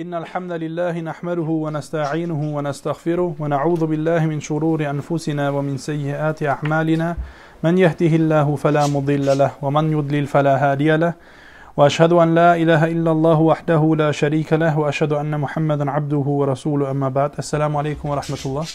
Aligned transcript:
إن 0.00 0.14
الحمد 0.14 0.52
لله 0.52 1.00
نحمده 1.00 1.50
ونستعينه 1.64 2.56
ونستغفره 2.56 3.34
ونعوذ 3.38 3.86
بالله 3.86 4.26
من 4.26 4.40
شرور 4.40 4.90
أنفسنا 4.90 5.50
ومن 5.50 5.76
سيئات 5.76 6.42
أعمالنا 6.42 7.16
من 7.62 7.78
يهده 7.78 8.12
الله 8.20 8.56
فلا 8.56 8.86
مضل 8.86 9.38
له 9.38 9.50
ومن 9.62 9.92
يضلل 9.92 10.26
فلا 10.26 10.54
هادي 10.64 10.96
له 10.96 11.12
وأشهد 11.76 12.12
أن 12.12 12.34
لا 12.34 12.56
إله 12.56 12.84
إلا 12.94 13.10
الله 13.10 13.38
وحده 13.40 13.94
لا 13.98 14.10
شريك 14.12 14.52
له 14.52 14.78
وأشهد 14.78 15.12
أن 15.12 15.40
محمدا 15.40 15.90
عبده 15.90 16.26
ورسوله 16.40 16.90
أما 16.90 17.08
بعد 17.08 17.30
السلام 17.38 17.76
عليكم 17.76 18.08
ورحمة 18.08 18.42
الله 18.46 18.66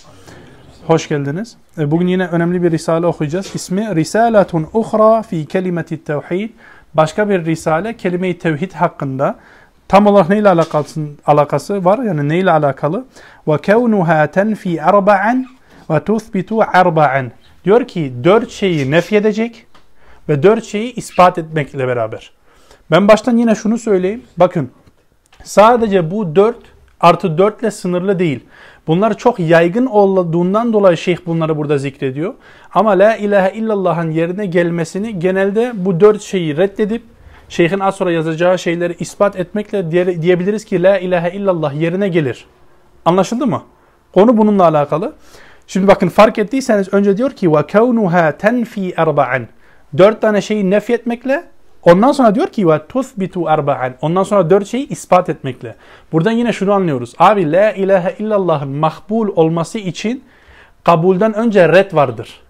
Hoş 0.87 1.09
geldiniz. 1.09 1.57
E, 1.77 1.91
Bugün 1.91 2.07
yine 2.07 2.27
önemli 2.27 2.63
bir 2.63 2.71
risale 2.71 3.07
okuyacağız. 3.07 3.55
İsmi 3.55 3.95
Risaletun 3.95 4.67
Uhra 4.73 5.21
fi 5.21 5.45
Kelimeti 5.45 6.03
Tevhid. 6.03 6.49
Başka 6.93 7.29
bir 7.29 7.45
risale 7.45 7.97
kelime-i 7.97 8.37
tevhid 8.37 8.71
hakkında. 8.71 9.35
Tam 9.93 10.07
olarak 10.07 10.29
neyle 10.29 10.49
alakası, 10.49 11.01
alakası 11.25 11.85
var? 11.85 11.99
Yani 11.99 12.29
neyle 12.29 12.51
alakalı? 12.51 13.05
Tenfi 14.33 14.77
erba'an 14.77 15.45
ve 15.89 15.99
tuthbitu 15.99 16.59
erba'an. 16.73 17.31
Diyor 17.65 17.87
ki 17.87 18.13
dört 18.23 18.49
şeyi 18.49 18.91
nefyedecek 18.91 19.65
ve 20.29 20.43
dört 20.43 20.63
şeyi 20.63 20.93
ispat 20.93 21.37
etmekle 21.37 21.87
beraber. 21.87 22.31
Ben 22.91 23.07
baştan 23.07 23.37
yine 23.37 23.55
şunu 23.55 23.77
söyleyeyim. 23.77 24.23
Bakın 24.37 24.69
sadece 25.43 26.11
bu 26.11 26.35
dört 26.35 26.59
artı 26.99 27.37
dörtle 27.37 27.71
sınırlı 27.71 28.19
değil. 28.19 28.39
Bunlar 28.87 29.17
çok 29.17 29.39
yaygın 29.39 29.85
olduğundan 29.85 30.73
dolayı 30.73 30.97
şeyh 30.97 31.17
bunları 31.25 31.57
burada 31.57 31.77
zikrediyor. 31.77 32.33
Ama 32.73 32.91
la 32.91 33.15
ilahe 33.15 33.57
illallah'ın 33.57 34.11
yerine 34.11 34.45
gelmesini 34.45 35.19
genelde 35.19 35.71
bu 35.75 35.99
dört 35.99 36.21
şeyi 36.21 36.57
reddedip 36.57 37.12
şeyhin 37.49 37.79
az 37.79 37.95
sonra 37.95 38.11
yazacağı 38.11 38.59
şeyleri 38.59 38.95
ispat 38.99 39.39
etmekle 39.39 39.91
diye, 39.91 40.21
diyebiliriz 40.21 40.65
ki 40.65 40.83
la 40.83 40.97
ilahe 40.97 41.31
illallah 41.31 41.81
yerine 41.81 42.07
gelir. 42.07 42.45
Anlaşıldı 43.05 43.47
mı? 43.47 43.63
Konu 44.13 44.37
bununla 44.37 44.63
alakalı. 44.63 45.13
Şimdi 45.67 45.87
bakın 45.87 46.09
fark 46.09 46.37
ettiyseniz 46.37 46.93
önce 46.93 47.17
diyor 47.17 47.31
ki 47.31 47.51
kevnuha 47.67 48.37
tenfi 48.37 48.93
erba'an. 48.97 49.47
Dört 49.97 50.21
tane 50.21 50.41
şeyi 50.41 50.69
nefyetmekle 50.69 51.43
Ondan 51.83 52.11
sonra 52.11 52.35
diyor 52.35 52.47
ki 52.47 52.67
tuthbitu 52.89 53.47
erba'an. 53.47 53.93
Ondan 54.01 54.23
sonra 54.23 54.49
dört 54.49 54.67
şeyi 54.67 54.89
ispat 54.89 55.29
etmekle. 55.29 55.75
Buradan 56.11 56.31
yine 56.31 56.53
şunu 56.53 56.73
anlıyoruz. 56.73 57.13
Abi 57.17 57.51
la 57.51 57.71
ilahe 57.71 58.15
illallah'ın 58.19 58.69
makbul 58.69 59.27
olması 59.35 59.79
için 59.79 60.23
kabulden 60.83 61.33
önce 61.33 61.69
red 61.69 61.93
vardır. 61.93 62.41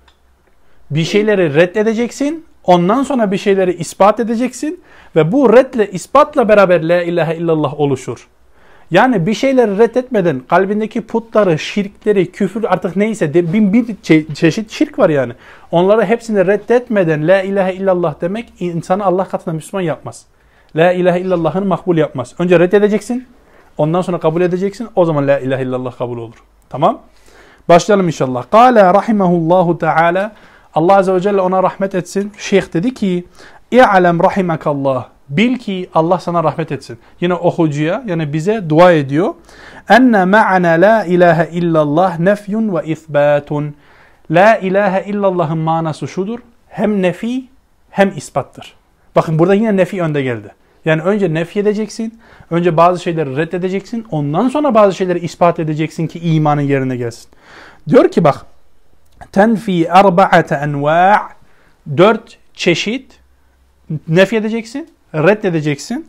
Bir 0.92 1.04
şeyleri 1.04 1.56
reddedeceksin. 1.56 2.46
Ondan 2.64 3.04
sonra 3.04 3.32
bir 3.32 3.38
şeyleri 3.38 3.74
ispat 3.74 4.20
edeceksin. 4.20 4.82
Ve 5.16 5.32
bu 5.32 5.54
redle 5.54 5.92
ispatla 5.92 6.50
beraber 6.50 6.84
la 6.90 7.02
ilahe 7.02 7.36
illallah 7.36 7.80
oluşur. 7.80 8.28
Yani 8.92 9.26
bir 9.26 9.34
şeyleri 9.34 9.78
reddetmeden 9.78 10.42
kalbindeki 10.50 11.02
putları, 11.02 11.60
şirkleri, 11.60 12.32
küfür 12.32 12.64
artık 12.64 12.96
neyse 12.96 13.34
de 13.34 13.54
bin 13.54 13.74
bir 13.74 13.86
çe- 13.86 14.34
çeşit 14.34 14.72
şirk 14.72 15.00
var 15.00 15.10
yani. 15.10 15.34
Onları 15.72 16.06
hepsini 16.06 16.48
reddetmeden 16.48 17.28
la 17.28 17.42
ilahe 17.42 17.74
illallah 17.74 18.22
demek 18.22 18.54
insanı 18.60 19.06
Allah 19.06 19.28
katında 19.28 19.56
Müslüman 19.56 19.82
yapmaz. 19.82 20.26
La 20.76 20.92
ilahe 20.92 21.20
illallah'ını 21.20 21.66
makbul 21.66 21.98
yapmaz. 21.98 22.34
Önce 22.40 22.60
reddedeceksin. 22.60 23.28
Ondan 23.78 24.02
sonra 24.02 24.20
kabul 24.20 24.42
edeceksin. 24.42 24.88
O 24.96 25.06
zaman 25.06 25.28
la 25.28 25.40
ilahe 25.40 25.64
illallah 25.64 25.98
kabul 25.98 26.18
olur. 26.18 26.44
Tamam? 26.70 27.02
Başlayalım 27.70 28.08
inşallah. 28.08 28.44
Kale 28.52 28.84
rahimahullahu 28.84 29.78
teala 29.78 30.32
Allah 30.76 30.96
azze 30.98 31.14
ve 31.14 31.20
celle 31.20 31.42
ona 31.42 31.64
rahmet 31.64 31.96
etsin. 31.96 32.32
Şeyh 32.38 32.74
dedi 32.74 32.94
ki 32.94 33.26
İ'lem 33.72 34.24
rahimakallah. 34.24 35.08
Bil 35.30 35.58
ki 35.58 35.90
Allah 35.94 36.20
sana 36.20 36.44
rahmet 36.44 36.72
etsin. 36.72 36.98
Yine 37.22 37.34
okucuya 37.34 38.04
yani 38.06 38.34
bize 38.34 38.70
dua 38.70 38.92
ediyor. 38.92 39.34
Enne 39.90 40.26
ma'ana 40.26 40.72
la 40.72 41.06
ilahe 41.06 41.50
illallah 41.52 42.20
nefyun 42.20 42.76
ve 42.76 42.86
isbatun. 42.86 43.76
La 44.32 44.58
ilahe 44.58 45.10
illallah'ın 45.10 45.58
manası 45.58 46.08
şudur. 46.08 46.40
Hem 46.68 47.02
nefi 47.02 47.46
hem 47.90 48.14
ispattır. 48.18 48.74
Bakın 49.16 49.40
burada 49.40 49.54
yine 49.54 49.78
nefi 49.78 50.02
önde 50.02 50.22
geldi. 50.22 50.52
Yani 50.86 51.02
önce 51.02 51.34
nefi 51.34 51.60
edeceksin. 51.60 52.20
Önce 52.52 52.78
bazı 52.78 53.04
şeyleri 53.04 53.38
reddedeceksin. 53.38 54.06
Ondan 54.12 54.50
sonra 54.50 54.76
bazı 54.76 54.96
şeyleri 54.96 55.20
ispat 55.20 55.60
edeceksin 55.60 56.08
ki 56.08 56.20
imanın 56.20 56.62
yerine 56.62 56.96
gelsin. 56.98 57.30
Diyor 57.90 58.12
ki 58.12 58.24
bak. 58.24 58.46
Tenfi 59.32 59.84
erba'ate 59.84 60.56
enva' 60.56 61.30
Dört 61.98 62.38
çeşit 62.54 63.20
nefi 64.08 64.36
edeceksin 64.36 64.90
reddedeceksin. 65.16 66.08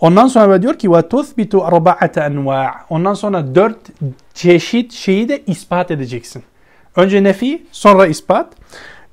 Ondan 0.00 0.26
sonra 0.26 0.62
diyor 0.62 0.78
ki 0.78 0.92
ve 0.92 1.08
tuthbitu 1.08 1.64
arba'ate 1.64 2.20
enva'. 2.20 2.74
Ondan 2.90 3.14
sonra 3.14 3.54
dört 3.54 3.76
çeşit 4.34 4.92
şeyi 4.92 5.28
de 5.28 5.42
ispat 5.46 5.90
edeceksin. 5.90 6.42
Önce 6.96 7.22
nefi, 7.22 7.62
sonra 7.72 8.06
ispat. 8.06 8.52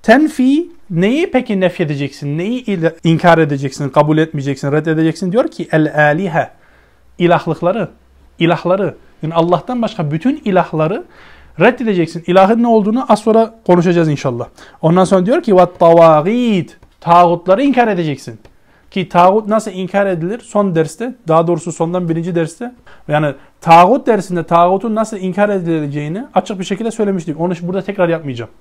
Tenfi 0.01 0.69
neyi 0.89 1.31
peki 1.31 1.59
nef 1.59 1.81
edeceksin? 1.81 2.38
Neyi 2.38 2.66
inkar 3.03 3.38
edeceksin, 3.38 3.89
kabul 3.89 4.17
etmeyeceksin, 4.17 4.71
reddedeceksin? 4.71 5.31
Diyor 5.31 5.47
ki 5.47 5.67
el 5.71 6.09
alihe 6.09 6.50
ilahlıkları, 7.17 7.89
ilahları. 8.39 8.95
Yani 9.23 9.33
Allah'tan 9.33 9.81
başka 9.81 10.11
bütün 10.11 10.41
ilahları 10.45 11.03
reddedeceksin. 11.59 12.23
İlahın 12.27 12.63
ne 12.63 12.67
olduğunu 12.67 13.05
az 13.11 13.19
sonra 13.19 13.53
konuşacağız 13.65 14.09
inşallah. 14.09 14.47
Ondan 14.81 15.03
sonra 15.03 15.25
diyor 15.25 15.43
ki 15.43 15.55
tavagid 15.79 16.69
tağutları 17.01 17.63
inkar 17.63 17.87
edeceksin. 17.87 18.39
Ki 18.91 19.09
tağut 19.09 19.47
nasıl 19.47 19.71
inkar 19.71 20.05
edilir? 20.05 20.39
Son 20.39 20.75
derste, 20.75 21.15
daha 21.27 21.47
doğrusu 21.47 21.71
sondan 21.71 22.09
birinci 22.09 22.35
derste. 22.35 22.73
Yani 23.07 23.33
tağut 23.61 24.07
dersinde 24.07 24.43
tağutun 24.43 24.95
nasıl 24.95 25.17
inkar 25.17 25.49
edileceğini 25.49 26.25
açık 26.33 26.59
bir 26.59 26.63
şekilde 26.63 26.91
söylemiştik. 26.91 27.39
Onu 27.39 27.53
burada 27.61 27.81
tekrar 27.81 28.09
yapmayacağım. 28.09 28.51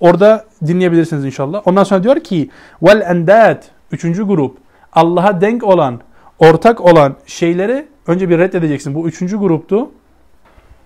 Orada 0.00 0.44
dinleyebilirsiniz 0.66 1.24
inşallah. 1.24 1.62
Ondan 1.64 1.84
sonra 1.84 2.02
diyor 2.02 2.20
ki 2.20 2.50
vel 2.82 3.00
endat 3.00 3.70
üçüncü 3.92 4.26
grup 4.26 4.58
Allah'a 4.92 5.40
denk 5.40 5.64
olan, 5.64 6.00
ortak 6.38 6.80
olan 6.80 7.16
şeyleri 7.26 7.86
önce 8.06 8.28
bir 8.28 8.38
reddedeceksin. 8.38 8.94
Bu 8.94 9.08
üçüncü 9.08 9.38
gruptu. 9.38 9.90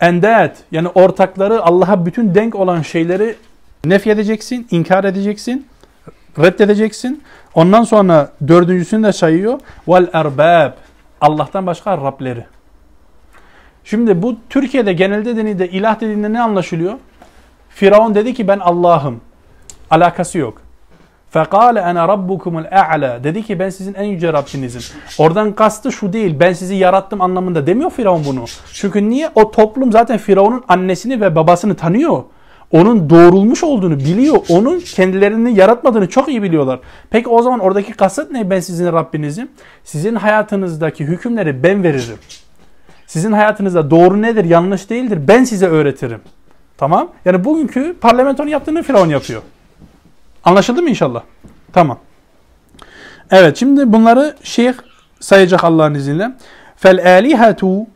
Endat 0.00 0.56
yani 0.72 0.88
ortakları 0.88 1.62
Allah'a 1.62 2.06
bütün 2.06 2.34
denk 2.34 2.54
olan 2.54 2.82
şeyleri 2.82 3.36
nef 3.84 4.06
edeceksin, 4.06 4.66
inkar 4.70 5.04
edeceksin 5.04 5.66
reddedeceksin. 6.38 7.22
Ondan 7.54 7.84
sonra 7.84 8.32
dördüncüsünü 8.48 9.06
de 9.06 9.12
sayıyor. 9.12 9.60
Vel 9.88 10.08
erbab. 10.12 10.72
Allah'tan 11.20 11.66
başka 11.66 11.98
Rableri. 11.98 12.44
Şimdi 13.84 14.22
bu 14.22 14.36
Türkiye'de 14.50 14.92
genelde 14.92 15.36
denilde 15.36 15.68
ilah 15.68 16.00
dediğinde 16.00 16.32
ne 16.32 16.40
anlaşılıyor? 16.40 16.94
Firavun 17.68 18.14
dedi 18.14 18.34
ki 18.34 18.48
ben 18.48 18.58
Allah'ım. 18.58 19.20
Alakası 19.90 20.38
yok. 20.38 20.60
Fekale 21.34 21.80
ene 21.80 22.08
rabbukumul 22.08 22.64
a'la. 22.64 23.24
Dedi 23.24 23.42
ki 23.42 23.58
ben 23.58 23.70
sizin 23.70 23.94
en 23.94 24.04
yüce 24.04 24.32
Rabbinizim. 24.32 24.82
Oradan 25.18 25.52
kastı 25.52 25.92
şu 25.92 26.12
değil. 26.12 26.36
Ben 26.40 26.52
sizi 26.52 26.74
yarattım 26.74 27.20
anlamında 27.20 27.66
demiyor 27.66 27.90
Firavun 27.90 28.24
bunu. 28.26 28.44
Çünkü 28.72 29.10
niye? 29.10 29.30
O 29.34 29.50
toplum 29.50 29.92
zaten 29.92 30.18
Firavun'un 30.18 30.64
annesini 30.68 31.20
ve 31.20 31.34
babasını 31.34 31.74
tanıyor 31.74 32.22
onun 32.72 33.10
doğrulmuş 33.10 33.64
olduğunu 33.64 33.98
biliyor. 33.98 34.36
Onun 34.48 34.80
kendilerini 34.80 35.58
yaratmadığını 35.58 36.08
çok 36.08 36.28
iyi 36.28 36.42
biliyorlar. 36.42 36.80
Peki 37.10 37.28
o 37.28 37.42
zaman 37.42 37.60
oradaki 37.60 37.92
kasıt 37.92 38.30
ne? 38.30 38.50
Ben 38.50 38.60
sizin 38.60 38.92
Rabbinizim. 38.92 39.48
Sizin 39.84 40.14
hayatınızdaki 40.14 41.04
hükümleri 41.04 41.62
ben 41.62 41.82
veririm. 41.82 42.18
Sizin 43.06 43.32
hayatınızda 43.32 43.90
doğru 43.90 44.22
nedir, 44.22 44.44
yanlış 44.44 44.90
değildir 44.90 45.18
ben 45.28 45.44
size 45.44 45.66
öğretirim. 45.66 46.20
Tamam? 46.76 47.08
Yani 47.24 47.44
bugünkü 47.44 47.96
parlamentonun 48.00 48.48
yaptığını 48.48 48.82
Firavun 48.82 49.08
yapıyor. 49.08 49.42
Anlaşıldı 50.44 50.82
mı 50.82 50.90
inşallah? 50.90 51.22
Tamam. 51.72 51.98
Evet 53.30 53.56
şimdi 53.56 53.92
bunları 53.92 54.36
şeyh 54.42 54.74
sayacak 55.20 55.64
Allah'ın 55.64 55.94
izniyle. 55.94 56.30
Fel 56.76 57.06
alihetu 57.06 57.86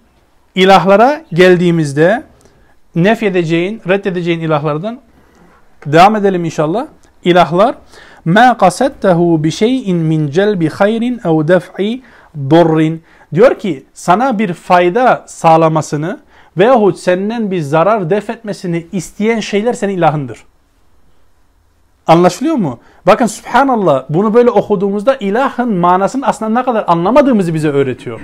ilahlara 0.55 1.25
geldiğimizde 1.33 2.23
nef 2.95 3.23
edeceğin, 3.23 3.83
reddedeceğin 3.89 4.41
ilahlardan 4.41 5.01
devam 5.87 6.17
edelim 6.17 6.45
inşallah. 6.45 6.87
İlahlar 7.25 7.75
ma 8.25 8.57
qasadtahu 8.59 9.45
bi 9.45 9.51
şey'in 9.51 9.97
min 9.97 10.31
celbi 10.31 10.69
hayrin 10.69 11.21
ev 11.25 11.49
def'i 11.49 12.03
durrin. 12.51 13.03
Diyor 13.35 13.59
ki 13.59 13.87
sana 13.95 14.39
bir 14.39 14.53
fayda 14.53 15.25
sağlamasını 15.27 16.19
veyahut 16.59 16.99
senden 16.99 17.51
bir 17.51 17.61
zarar 17.61 18.11
def 18.11 18.31
etmesini 18.31 18.87
isteyen 18.93 19.41
şeyler 19.41 19.73
senin 19.73 19.97
ilahındır. 19.97 20.39
Anlaşılıyor 22.09 22.55
mu? 22.55 22.79
Bakın 23.07 23.27
subhanallah 23.27 24.05
bunu 24.09 24.35
böyle 24.35 24.51
okuduğumuzda 24.51 25.17
ilahın 25.17 25.73
manasını 25.73 26.27
aslında 26.27 26.61
ne 26.61 26.65
kadar 26.65 26.85
anlamadığımızı 26.87 27.55
bize 27.55 27.69
öğretiyor. 27.69 28.21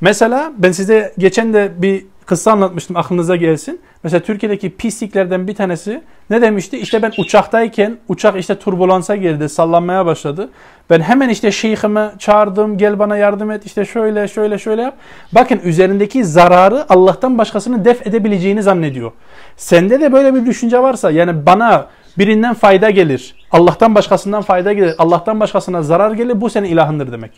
Mesela 0.00 0.52
ben 0.58 0.72
size 0.72 1.14
geçen 1.18 1.54
de 1.54 1.72
bir 1.76 2.06
kıssa 2.26 2.52
anlatmıştım 2.52 2.96
aklınıza 2.96 3.36
gelsin. 3.36 3.80
Mesela 4.02 4.20
Türkiye'deki 4.20 4.76
pisliklerden 4.76 5.48
bir 5.48 5.54
tanesi 5.54 6.02
ne 6.30 6.42
demişti? 6.42 6.78
İşte 6.78 7.02
ben 7.02 7.12
uçaktayken 7.18 7.96
uçak 8.08 8.38
işte 8.38 8.58
turbulansa 8.58 9.16
girdi, 9.16 9.48
sallanmaya 9.48 10.06
başladı. 10.06 10.50
Ben 10.90 11.00
hemen 11.00 11.28
işte 11.28 11.52
şeyhimi 11.52 12.10
çağırdım, 12.18 12.78
gel 12.78 12.98
bana 12.98 13.16
yardım 13.16 13.50
et, 13.50 13.66
işte 13.66 13.84
şöyle 13.84 14.28
şöyle 14.28 14.58
şöyle 14.58 14.82
yap. 14.82 14.94
Bakın 15.32 15.60
üzerindeki 15.64 16.24
zararı 16.24 16.86
Allah'tan 16.88 17.38
başkasını 17.38 17.84
def 17.84 18.06
edebileceğini 18.06 18.62
zannediyor. 18.62 19.12
Sende 19.56 20.00
de 20.00 20.12
böyle 20.12 20.34
bir 20.34 20.46
düşünce 20.46 20.82
varsa 20.82 21.10
yani 21.10 21.46
bana 21.46 21.86
birinden 22.18 22.54
fayda 22.54 22.90
gelir, 22.90 23.34
Allah'tan 23.50 23.94
başkasından 23.94 24.42
fayda 24.42 24.72
gelir, 24.72 24.94
Allah'tan 24.98 25.40
başkasına 25.40 25.82
zarar 25.82 26.12
gelir 26.12 26.40
bu 26.40 26.50
senin 26.50 26.68
ilahındır 26.68 27.12
demek. 27.12 27.30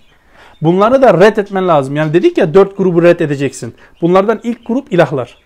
Bunları 0.62 1.03
da 1.03 1.21
red 1.21 1.37
etmen 1.37 1.69
lazım. 1.69 1.97
Yani 1.97 2.15
dedik 2.15 2.38
ya 2.38 2.55
dört 2.55 2.77
grubu 2.77 3.03
red 3.03 3.21
edeceksin. 3.21 3.75
Bunlardan 4.03 4.41
ilk 4.43 4.67
grup 4.67 4.93
ilahlar. 4.93 5.37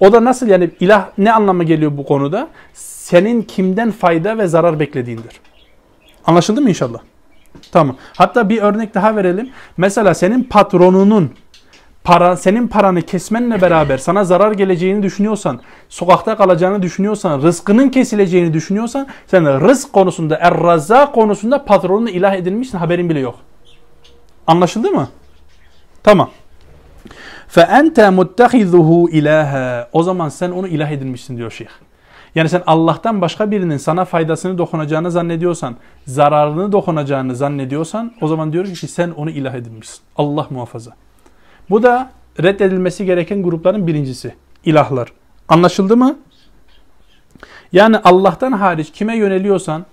O 0.00 0.12
da 0.12 0.24
nasıl 0.24 0.46
yani 0.46 0.70
ilah 0.80 1.08
ne 1.18 1.32
anlama 1.32 1.64
geliyor 1.64 1.96
bu 1.96 2.04
konuda? 2.04 2.48
Senin 2.74 3.42
kimden 3.42 3.90
fayda 3.90 4.38
ve 4.38 4.46
zarar 4.46 4.80
beklediğindir. 4.80 5.40
Anlaşıldı 6.26 6.60
mı 6.60 6.68
inşallah? 6.68 6.98
Tamam. 7.72 7.96
Hatta 8.16 8.48
bir 8.48 8.62
örnek 8.62 8.94
daha 8.94 9.16
verelim. 9.16 9.50
Mesela 9.76 10.14
senin 10.14 10.44
patronunun 10.44 11.30
para, 12.05 12.37
senin 12.37 12.67
paranı 12.67 13.01
kesmenle 13.01 13.61
beraber 13.61 13.97
sana 13.97 14.23
zarar 14.23 14.51
geleceğini 14.51 15.03
düşünüyorsan, 15.03 15.59
sokakta 15.89 16.37
kalacağını 16.37 16.81
düşünüyorsan, 16.81 17.41
rızkının 17.41 17.89
kesileceğini 17.89 18.53
düşünüyorsan, 18.53 19.07
sen 19.27 19.61
rızk 19.61 19.93
konusunda, 19.93 20.35
er 20.35 21.11
konusunda 21.11 21.65
patronunu 21.65 22.09
ilah 22.09 22.33
edilmişsin 22.33 22.77
haberin 22.77 23.09
bile 23.09 23.19
yok. 23.19 23.35
Anlaşıldı 24.47 24.91
mı? 24.91 25.09
Tamam. 26.03 26.29
فَاَنْتَ 27.55 27.95
مُتَّخِذُهُ 27.95 29.09
ilaha. 29.09 29.89
O 29.93 30.03
zaman 30.03 30.29
sen 30.29 30.51
onu 30.51 30.67
ilah 30.67 30.91
edinmişsin 30.91 31.37
diyor 31.37 31.51
şeyh. 31.51 31.69
Yani 32.35 32.49
sen 32.49 32.63
Allah'tan 32.67 33.21
başka 33.21 33.51
birinin 33.51 33.77
sana 33.77 34.05
faydasını 34.05 34.57
dokunacağını 34.57 35.11
zannediyorsan, 35.11 35.75
zararını 36.05 36.71
dokunacağını 36.71 37.35
zannediyorsan 37.35 38.13
o 38.21 38.27
zaman 38.27 38.53
diyor 38.53 38.65
ki 38.65 38.87
sen 38.87 39.11
onu 39.11 39.29
ilah 39.29 39.53
edinmişsin. 39.53 39.99
Allah 40.17 40.47
muhafaza. 40.49 40.91
Bu 41.70 41.82
da 41.82 42.10
reddedilmesi 42.42 43.06
gereken 43.06 43.42
grupların 43.42 43.86
birincisi. 43.86 44.34
İlahlar. 44.64 45.12
Anlaşıldı 45.48 45.96
mı? 45.96 46.18
Yani 47.72 47.98
Allah'tan 47.98 48.52
hariç 48.52 48.92
kime 48.92 49.16
yöneliyorsan 49.16 49.86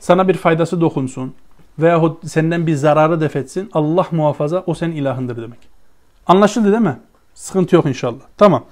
sana 0.00 0.28
bir 0.28 0.34
faydası 0.34 0.80
dokunsun 0.80 1.34
veyahut 1.78 2.28
senden 2.28 2.66
bir 2.66 2.74
zararı 2.74 3.20
defetsin 3.20 3.70
Allah 3.72 4.06
muhafaza 4.10 4.62
o 4.66 4.74
senin 4.74 4.96
ilahındır 4.96 5.36
demek. 5.36 5.58
Anlaşıldı 6.26 6.72
değil 6.72 6.82
mi? 6.82 6.96
Sıkıntı 7.34 7.76
yok 7.76 7.86
inşallah. 7.86 8.20
Tamam. 8.36 8.64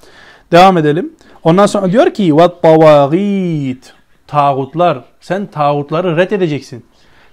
Devam 0.52 0.78
edelim. 0.78 1.12
Ondan 1.44 1.66
sonra 1.66 1.92
diyor 1.92 2.14
ki 2.14 2.36
vatbavagit 2.36 3.94
tağutlar. 4.26 5.04
Sen 5.20 5.46
tağutları 5.46 6.16
reddedeceksin. 6.16 6.84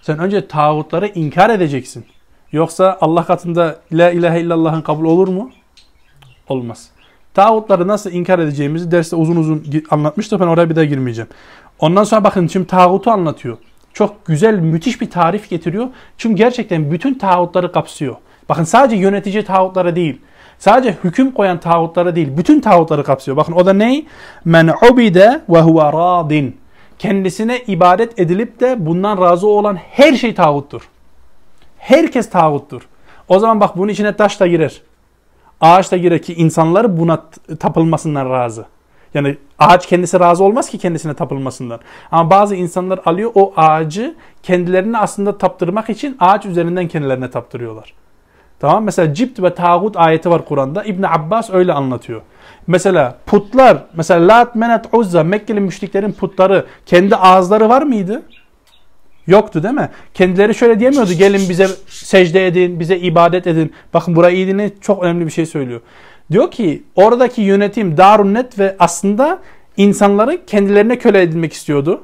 Sen 0.01 0.19
önce 0.19 0.47
tağutları 0.47 1.07
inkar 1.07 1.49
edeceksin. 1.49 2.05
Yoksa 2.51 2.97
Allah 3.01 3.25
katında 3.25 3.79
La 3.91 4.11
ilahe 4.11 4.41
illallah'ın 4.41 4.81
kabul 4.81 5.05
olur 5.05 5.27
mu? 5.27 5.51
Olmaz. 6.49 6.89
Tağutları 7.33 7.87
nasıl 7.87 8.11
inkar 8.11 8.39
edeceğimizi 8.39 8.91
derste 8.91 9.15
uzun 9.15 9.35
uzun 9.35 9.63
anlatmıştım. 9.89 10.39
Ben 10.39 10.47
oraya 10.47 10.69
bir 10.69 10.75
daha 10.75 10.85
girmeyeceğim. 10.85 11.29
Ondan 11.79 12.03
sonra 12.03 12.23
bakın 12.23 12.47
şimdi 12.47 12.67
tağutu 12.67 13.11
anlatıyor 13.11 13.57
çok 13.99 14.25
güzel, 14.25 14.59
müthiş 14.59 15.01
bir 15.01 15.09
tarif 15.09 15.49
getiriyor. 15.49 15.87
Çünkü 16.17 16.35
gerçekten 16.35 16.91
bütün 16.91 17.13
tağutları 17.13 17.71
kapsıyor. 17.71 18.15
Bakın 18.49 18.63
sadece 18.63 18.95
yönetici 18.95 19.43
tağutları 19.45 19.95
değil. 19.95 20.21
Sadece 20.59 20.97
hüküm 21.03 21.31
koyan 21.31 21.59
tağutları 21.59 22.15
değil. 22.15 22.37
Bütün 22.37 22.59
tağutları 22.59 23.03
kapsıyor. 23.03 23.37
Bakın 23.37 23.53
o 23.53 23.65
da 23.65 23.73
ne? 23.73 24.03
Men 24.45 24.69
ubide 24.91 25.41
ve 25.49 25.61
huve 25.61 25.83
radin. 25.83 26.57
Kendisine 26.99 27.59
ibadet 27.67 28.19
edilip 28.19 28.59
de 28.59 28.85
bundan 28.85 29.21
razı 29.21 29.47
olan 29.47 29.75
her 29.75 30.13
şey 30.13 30.33
tağuttur. 30.35 30.81
Herkes 31.79 32.29
tağuttur. 32.29 32.81
O 33.27 33.39
zaman 33.39 33.59
bak 33.59 33.77
bunun 33.77 33.87
içine 33.87 34.15
taş 34.15 34.39
da 34.39 34.47
girer. 34.47 34.81
Ağaç 35.61 35.91
da 35.91 35.97
girer 35.97 36.21
ki 36.21 36.33
insanlar 36.33 36.97
buna 36.97 37.23
tapılmasından 37.59 38.29
razı. 38.29 38.65
Yani 39.13 39.37
ağaç 39.59 39.87
kendisi 39.87 40.19
razı 40.19 40.43
olmaz 40.43 40.69
ki 40.69 40.77
kendisine 40.77 41.13
tapılmasından. 41.13 41.79
Ama 42.11 42.29
bazı 42.29 42.55
insanlar 42.55 42.99
alıyor 43.05 43.31
o 43.35 43.53
ağacı 43.57 44.15
kendilerini 44.43 44.97
aslında 44.97 45.37
taptırmak 45.37 45.89
için 45.89 46.17
ağaç 46.19 46.45
üzerinden 46.45 46.87
kendilerine 46.87 47.31
taptırıyorlar. 47.31 47.93
Tamam 48.59 48.83
mesela 48.83 49.13
cipt 49.13 49.41
ve 49.41 49.55
tağut 49.55 49.97
ayeti 49.97 50.29
var 50.29 50.45
Kur'an'da. 50.45 50.83
İbn 50.83 51.03
Abbas 51.03 51.49
öyle 51.49 51.73
anlatıyor. 51.73 52.21
Mesela 52.67 53.17
putlar, 53.25 53.77
mesela 53.93 54.27
Lat, 54.27 54.55
Menet, 54.55 54.85
Uzza, 54.93 55.23
Mekkeli 55.23 55.59
müşriklerin 55.59 56.11
putları 56.11 56.65
kendi 56.85 57.15
ağızları 57.15 57.69
var 57.69 57.81
mıydı? 57.81 58.21
Yoktu 59.29 59.63
değil 59.63 59.73
mi? 59.73 59.89
Kendileri 60.13 60.55
şöyle 60.55 60.79
diyemiyordu. 60.79 61.13
Gelin 61.13 61.49
bize 61.49 61.67
secde 61.87 62.47
edin, 62.47 62.79
bize 62.79 62.97
ibadet 62.97 63.47
edin. 63.47 63.73
Bakın 63.93 64.15
burayı 64.15 64.35
iyi 64.35 64.47
dinleyin. 64.47 64.75
Çok 64.81 65.03
önemli 65.03 65.25
bir 65.25 65.31
şey 65.31 65.45
söylüyor. 65.45 65.81
Diyor 66.31 66.51
ki 66.51 66.83
oradaki 66.95 67.41
yönetim 67.41 67.97
Darunnet 67.97 68.59
ve 68.59 68.75
aslında 68.79 69.39
insanları 69.77 70.45
kendilerine 70.45 70.97
köle 70.97 71.21
edilmek 71.21 71.53
istiyordu. 71.53 72.01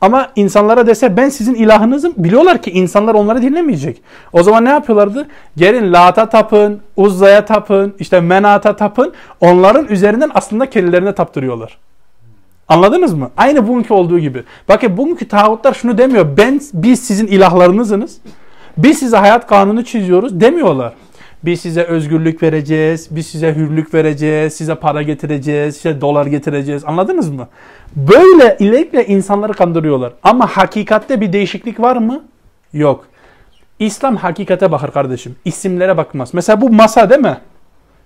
Ama 0.00 0.32
insanlara 0.36 0.86
dese 0.86 1.16
ben 1.16 1.28
sizin 1.28 1.54
ilahınızım 1.54 2.12
biliyorlar 2.16 2.62
ki 2.62 2.70
insanlar 2.70 3.14
onları 3.14 3.42
dinlemeyecek. 3.42 4.02
O 4.32 4.42
zaman 4.42 4.64
ne 4.64 4.68
yapıyorlardı? 4.68 5.28
Gelin 5.56 5.92
Lat'a 5.92 6.28
tapın, 6.28 6.80
Uzza'ya 6.96 7.44
tapın, 7.44 7.94
işte 7.98 8.20
Menat'a 8.20 8.76
tapın. 8.76 9.12
Onların 9.40 9.88
üzerinden 9.88 10.30
aslında 10.34 10.70
kendilerine 10.70 11.14
taptırıyorlar. 11.14 11.78
Anladınız 12.68 13.14
mı? 13.14 13.30
Aynı 13.36 13.68
bugünkü 13.68 13.94
olduğu 13.94 14.18
gibi. 14.18 14.42
Bakın 14.68 14.96
bugünkü 14.96 15.28
tağutlar 15.28 15.74
şunu 15.74 15.98
demiyor. 15.98 16.36
Ben 16.36 16.60
biz 16.74 17.04
sizin 17.04 17.26
ilahlarınızınız. 17.26 18.18
Biz 18.76 18.98
size 18.98 19.16
hayat 19.16 19.46
kanunu 19.46 19.84
çiziyoruz 19.84 20.40
demiyorlar. 20.40 20.92
Biz 21.44 21.60
size 21.60 21.82
özgürlük 21.82 22.42
vereceğiz, 22.42 23.08
biz 23.10 23.26
size 23.26 23.54
hürlük 23.54 23.94
vereceğiz, 23.94 24.54
size 24.54 24.74
para 24.74 25.02
getireceğiz, 25.02 25.76
size 25.76 26.00
dolar 26.00 26.26
getireceğiz. 26.26 26.84
Anladınız 26.84 27.30
mı? 27.30 27.48
Böyle 27.96 28.56
ilerikle 28.60 29.06
insanları 29.06 29.52
kandırıyorlar. 29.52 30.12
Ama 30.22 30.46
hakikatte 30.46 31.20
bir 31.20 31.32
değişiklik 31.32 31.80
var 31.80 31.96
mı? 31.96 32.24
Yok. 32.72 33.04
İslam 33.78 34.16
hakikate 34.16 34.72
bakar 34.72 34.92
kardeşim. 34.92 35.36
İsimlere 35.44 35.96
bakmaz. 35.96 36.34
Mesela 36.34 36.60
bu 36.60 36.70
masa 36.70 37.10
değil 37.10 37.20
mi? 37.20 37.38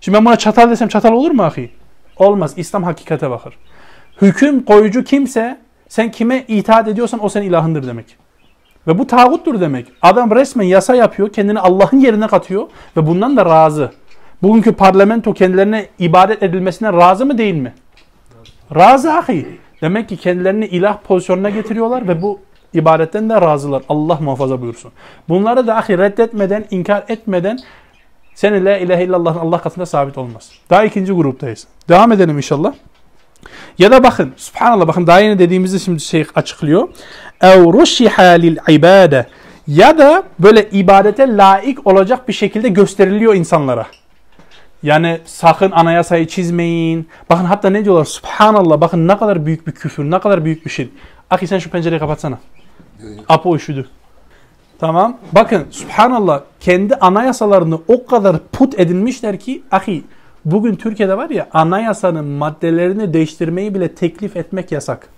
Şimdi 0.01 0.19
ben 0.19 0.25
buna 0.25 0.37
çatal 0.37 0.71
desem 0.71 0.89
çatal 0.89 1.13
olur 1.13 1.31
mu 1.31 1.43
ahi? 1.43 1.71
Olmaz. 2.17 2.53
İslam 2.57 2.83
hakikate 2.83 3.31
bakar. 3.31 3.59
Hüküm 4.23 4.65
koyucu 4.65 5.05
kimse 5.05 5.59
sen 5.89 6.11
kime 6.11 6.45
itaat 6.49 6.89
ediyorsan 6.89 7.25
o 7.25 7.29
senin 7.29 7.47
ilahındır 7.47 7.87
demek. 7.87 8.17
Ve 8.87 8.99
bu 8.99 9.07
tağuttur 9.07 9.61
demek. 9.61 9.87
Adam 10.03 10.31
resmen 10.31 10.67
yasa 10.67 10.95
yapıyor, 10.95 11.33
kendini 11.33 11.61
Allah'ın 11.61 12.01
yerine 12.01 12.27
katıyor 12.27 12.69
ve 12.97 13.07
bundan 13.07 13.37
da 13.37 13.47
razı. 13.47 13.93
Bugünkü 14.43 14.73
parlamento 14.73 15.33
kendilerine 15.33 15.87
ibadet 15.99 16.43
edilmesine 16.43 16.93
razı 16.93 17.27
mı 17.27 17.39
değil 17.39 17.55
mi? 17.55 17.75
Razı 18.75 19.13
ahi. 19.13 19.47
Demek 19.83 20.09
ki 20.09 20.17
kendilerini 20.17 20.67
ilah 20.67 20.99
pozisyonuna 20.99 21.51
getiriyorlar 21.51 22.09
ve 22.09 22.23
bu 22.23 22.41
ibadetten 22.75 23.31
de 23.31 23.41
razılar. 23.41 23.83
Allah 23.89 24.19
muhafaza 24.21 24.61
buyursun. 24.61 24.93
Bunları 25.29 25.67
da 25.67 25.77
ahi 25.77 25.99
reddetmeden, 25.99 26.65
inkar 26.71 27.05
etmeden 27.09 27.59
senin 28.35 28.65
la 28.65 28.77
ilahe 28.77 29.05
illallah'ın 29.05 29.39
Allah 29.39 29.61
katında 29.61 29.87
sabit 29.87 30.19
olmaz. 30.19 30.53
Daha 30.71 30.85
ikinci 30.85 31.13
gruptayız. 31.13 31.67
Devam 31.89 32.13
edelim 32.13 32.37
inşallah. 32.37 32.75
Ya 33.79 33.93
da 33.93 34.03
bakın 34.03 34.33
subhanallah 34.37 34.87
bakın 34.87 35.07
daha 35.07 35.21
yeni 35.21 35.39
dediğimizi 35.39 35.81
şimdi 35.81 36.01
şey 36.01 36.27
açıklıyor. 36.35 36.89
Ev 37.41 37.65
ruşiha 37.65 38.23
lil 38.23 38.57
ibade 38.69 39.27
ya 39.67 39.99
da 39.99 40.23
böyle 40.39 40.71
ibadete 40.71 41.37
layık 41.37 41.87
olacak 41.87 42.29
bir 42.29 42.33
şekilde 42.33 42.69
gösteriliyor 42.69 43.35
insanlara. 43.35 43.87
Yani 44.83 45.21
sakın 45.25 45.71
anayasayı 45.71 46.27
çizmeyin. 46.27 47.09
Bakın 47.31 47.45
hatta 47.45 47.71
ne 47.71 47.85
diyorlar? 47.85 48.05
Subhanallah 48.05 48.81
bakın 48.81 49.09
ne 49.09 49.19
kadar 49.19 49.47
büyük 49.47 49.67
bir 49.67 49.73
küfür, 49.73 50.05
ne 50.11 50.19
kadar 50.21 50.45
büyük 50.45 50.65
bir 50.65 50.71
şey. 50.71 50.91
Aki 51.31 51.47
sen 51.47 51.59
şu 51.59 51.71
pencereyi 51.71 51.99
kapatsana. 51.99 52.39
Apo 53.29 53.57
üşüdü. 53.57 53.89
Tamam. 54.79 55.17
Bakın 55.33 55.67
subhanallah 55.71 56.41
kendi 56.61 56.95
anayasalarını 56.95 57.79
o 57.89 58.07
kadar 58.07 58.39
put 58.53 58.81
edinmişler 58.81 59.41
ki 59.41 59.63
ahi 59.71 60.05
Bugün 60.45 60.75
Türkiye'de 60.75 61.17
var 61.17 61.31
ya 61.31 61.49
anayasanın 61.53 62.25
maddelerini 62.25 63.13
değiştirmeyi 63.13 63.75
bile 63.75 63.95
teklif 63.95 64.37
etmek 64.37 64.73
yasak. 64.73 65.09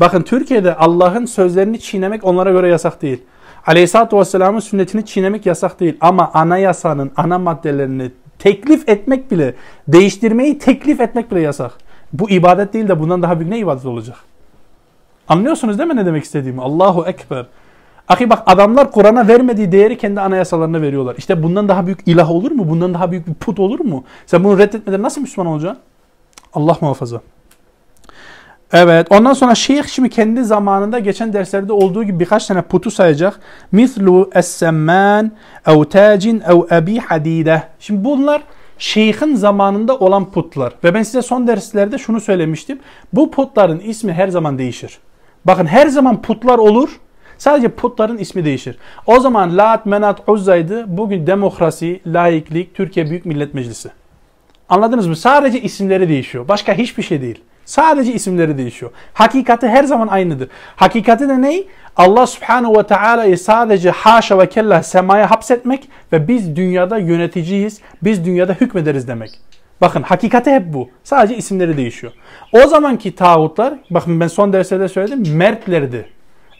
Bakın 0.00 0.22
Türkiye'de 0.22 0.76
Allah'ın 0.76 1.26
sözlerini 1.26 1.80
çiğnemek 1.80 2.24
onlara 2.24 2.50
göre 2.50 2.68
yasak 2.68 3.02
değil. 3.02 3.22
Aleyhisselatü 3.66 4.16
Vesselam'ın 4.16 4.60
sünnetini 4.60 5.06
çiğnemek 5.06 5.46
yasak 5.46 5.80
değil. 5.80 5.96
Ama 6.00 6.30
anayasanın 6.34 7.12
ana 7.16 7.38
maddelerini 7.38 8.10
teklif 8.38 8.88
etmek 8.88 9.30
bile, 9.30 9.54
değiştirmeyi 9.88 10.58
teklif 10.58 11.00
etmek 11.00 11.30
bile 11.30 11.40
yasak. 11.40 11.72
Bu 12.12 12.30
ibadet 12.30 12.72
değil 12.72 12.88
de 12.88 13.00
bundan 13.00 13.22
daha 13.22 13.38
büyük 13.40 13.50
ne 13.50 13.58
ibadet 13.58 13.86
olacak? 13.86 14.16
Anlıyorsunuz 15.28 15.78
değil 15.78 15.88
mi 15.88 15.96
ne 15.96 16.06
demek 16.06 16.24
istediğimi? 16.24 16.62
Allahu 16.62 17.06
Ekber. 17.06 17.46
Ahi 18.08 18.30
bak 18.30 18.42
adamlar 18.46 18.90
Kur'an'a 18.90 19.28
vermediği 19.28 19.72
değeri 19.72 19.98
kendi 19.98 20.20
anayasalarına 20.20 20.82
veriyorlar. 20.82 21.14
İşte 21.18 21.42
bundan 21.42 21.68
daha 21.68 21.86
büyük 21.86 22.08
ilah 22.08 22.30
olur 22.30 22.50
mu? 22.50 22.68
Bundan 22.68 22.94
daha 22.94 23.10
büyük 23.10 23.26
bir 23.26 23.34
put 23.34 23.60
olur 23.60 23.80
mu? 23.80 24.04
Sen 24.26 24.44
bunu 24.44 24.58
reddetmeden 24.58 25.02
nasıl 25.02 25.20
Müslüman 25.20 25.52
olacaksın? 25.52 25.82
Allah 26.54 26.76
muhafaza. 26.80 27.20
Evet 28.72 29.06
ondan 29.10 29.32
sonra 29.32 29.54
şeyh 29.54 29.84
şimdi 29.84 30.10
kendi 30.10 30.44
zamanında 30.44 30.98
geçen 30.98 31.32
derslerde 31.32 31.72
olduğu 31.72 32.04
gibi 32.04 32.20
birkaç 32.20 32.46
tane 32.46 32.62
putu 32.62 32.90
sayacak. 32.90 33.40
Mislu 33.72 34.30
es-semman 34.34 35.30
ev 35.66 35.84
tacin 35.84 36.42
ev 36.48 36.76
abi 36.76 36.98
hadide. 36.98 37.62
Şimdi 37.78 38.04
bunlar 38.04 38.42
şeyhin 38.78 39.34
zamanında 39.34 39.98
olan 39.98 40.30
putlar. 40.30 40.72
Ve 40.84 40.94
ben 40.94 41.02
size 41.02 41.22
son 41.22 41.46
derslerde 41.46 41.98
şunu 41.98 42.20
söylemiştim. 42.20 42.78
Bu 43.12 43.30
putların 43.30 43.80
ismi 43.80 44.12
her 44.12 44.28
zaman 44.28 44.58
değişir. 44.58 44.98
Bakın 45.44 45.66
her 45.66 45.86
zaman 45.86 46.22
putlar 46.22 46.58
olur. 46.58 47.00
Sadece 47.38 47.68
putların 47.68 48.18
ismi 48.18 48.44
değişir. 48.44 48.78
O 49.06 49.20
zaman 49.20 49.56
Lat, 49.56 49.86
Menat, 49.86 50.28
Uzza'ydı. 50.28 50.84
Bugün 50.88 51.26
demokrasi, 51.26 52.00
laiklik, 52.06 52.74
Türkiye 52.74 53.10
Büyük 53.10 53.26
Millet 53.26 53.54
Meclisi. 53.54 53.90
Anladınız 54.68 55.06
mı? 55.06 55.16
Sadece 55.16 55.60
isimleri 55.60 56.08
değişiyor. 56.08 56.48
Başka 56.48 56.74
hiçbir 56.74 57.02
şey 57.02 57.22
değil. 57.22 57.40
Sadece 57.64 58.12
isimleri 58.12 58.58
değişiyor. 58.58 58.92
Hakikati 59.12 59.68
her 59.68 59.84
zaman 59.84 60.08
aynıdır. 60.08 60.48
Hakikati 60.76 61.28
de 61.28 61.42
ne? 61.42 61.62
Allah 61.96 62.26
subhanahu 62.26 62.78
ve 62.78 62.82
teala'yı 62.82 63.38
sadece 63.38 63.90
haşa 63.90 64.38
ve 64.38 64.48
kella 64.48 64.82
semaya 64.82 65.30
hapsetmek 65.30 65.88
ve 66.12 66.28
biz 66.28 66.56
dünyada 66.56 66.98
yöneticiyiz, 66.98 67.80
biz 68.02 68.24
dünyada 68.24 68.52
hükmederiz 68.52 69.08
demek. 69.08 69.30
Bakın 69.80 70.02
hakikati 70.02 70.50
hep 70.50 70.72
bu. 70.72 70.90
Sadece 71.04 71.36
isimleri 71.36 71.76
değişiyor. 71.76 72.12
O 72.52 72.68
zamanki 72.68 73.14
tağutlar, 73.14 73.74
bakın 73.90 74.20
ben 74.20 74.28
son 74.28 74.52
derslerde 74.52 74.88
söyledim, 74.88 75.36
mertlerdi. 75.36 76.15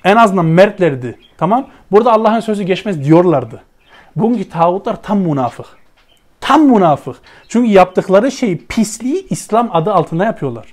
En 0.06 0.16
azından 0.16 0.44
mertlerdi. 0.44 1.18
Tamam? 1.38 1.66
Burada 1.92 2.12
Allah'ın 2.12 2.40
sözü 2.40 2.62
geçmez 2.62 3.04
diyorlardı. 3.04 3.62
Bugünkü 4.16 4.48
tağutlar 4.48 5.02
tam 5.02 5.18
münafık. 5.18 5.66
Tam 6.40 6.62
münafık. 6.62 7.16
Çünkü 7.48 7.70
yaptıkları 7.70 8.30
şey 8.30 8.58
pisliği 8.58 9.26
İslam 9.30 9.70
adı 9.72 9.94
altında 9.94 10.24
yapıyorlar. 10.24 10.66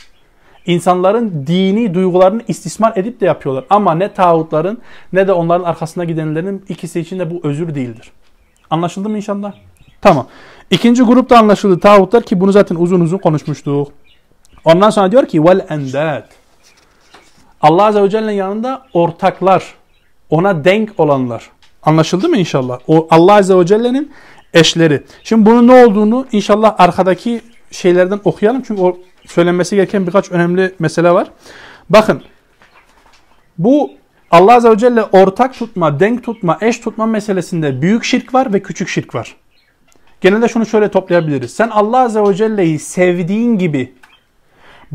İnsanların 0.65 1.47
dini 1.47 1.93
duygularını 1.93 2.41
istismar 2.47 2.93
edip 2.95 3.21
de 3.21 3.25
yapıyorlar. 3.25 3.65
Ama 3.69 3.95
ne 3.95 4.13
tağutların 4.13 4.81
ne 5.13 5.27
de 5.27 5.33
onların 5.33 5.63
arkasına 5.65 6.03
gidenlerin 6.03 6.65
ikisi 6.69 6.99
için 6.99 7.19
de 7.19 7.31
bu 7.31 7.41
özür 7.43 7.75
değildir. 7.75 8.11
Anlaşıldı 8.69 9.09
mı 9.09 9.17
inşallah? 9.17 9.53
Tamam. 10.01 10.27
İkinci 10.71 11.03
grupta 11.03 11.37
anlaşıldı 11.37 11.79
tağutlar 11.79 12.23
ki 12.23 12.41
bunu 12.41 12.51
zaten 12.51 12.75
uzun 12.75 13.01
uzun 13.01 13.17
konuşmuştuk. 13.17 13.91
Ondan 14.65 14.89
sonra 14.89 15.11
diyor 15.11 15.25
ki 15.25 15.43
vel 15.43 15.65
endat. 15.69 16.42
Allah 17.63 17.85
Azze 17.85 18.03
ve 18.03 18.09
Celle'nin 18.09 18.31
yanında 18.31 18.85
ortaklar, 18.93 19.73
ona 20.29 20.65
denk 20.65 20.99
olanlar. 20.99 21.49
Anlaşıldı 21.83 22.29
mı 22.29 22.37
inşallah? 22.37 22.79
O 22.87 23.07
Allah 23.09 23.33
Azze 23.33 23.57
ve 23.57 23.65
Celle'nin 23.65 24.11
eşleri. 24.53 25.03
Şimdi 25.23 25.45
bunun 25.45 25.67
ne 25.67 25.85
olduğunu 25.85 26.27
inşallah 26.31 26.75
arkadaki 26.77 27.41
şeylerden 27.71 28.19
okuyalım. 28.23 28.61
Çünkü 28.67 28.81
o 28.81 28.97
söylenmesi 29.25 29.75
gereken 29.75 30.07
birkaç 30.07 30.31
önemli 30.31 30.75
mesele 30.79 31.11
var. 31.11 31.27
Bakın 31.89 32.21
bu 33.57 33.91
Allah 34.31 34.53
Azze 34.55 34.69
ve 34.69 34.77
Celle 34.77 35.03
ortak 35.03 35.53
tutma, 35.53 35.99
denk 35.99 36.23
tutma, 36.23 36.57
eş 36.61 36.79
tutma 36.79 37.05
meselesinde 37.05 37.81
büyük 37.81 38.03
şirk 38.03 38.33
var 38.33 38.53
ve 38.53 38.61
küçük 38.61 38.87
şirk 38.87 39.15
var. 39.15 39.35
Genelde 40.21 40.47
şunu 40.47 40.65
şöyle 40.65 40.91
toplayabiliriz. 40.91 41.53
Sen 41.53 41.69
Allah 41.69 41.99
Azze 41.99 42.21
ve 42.21 42.35
Celle'yi 42.35 42.79
sevdiğin 42.79 43.57
gibi 43.57 43.93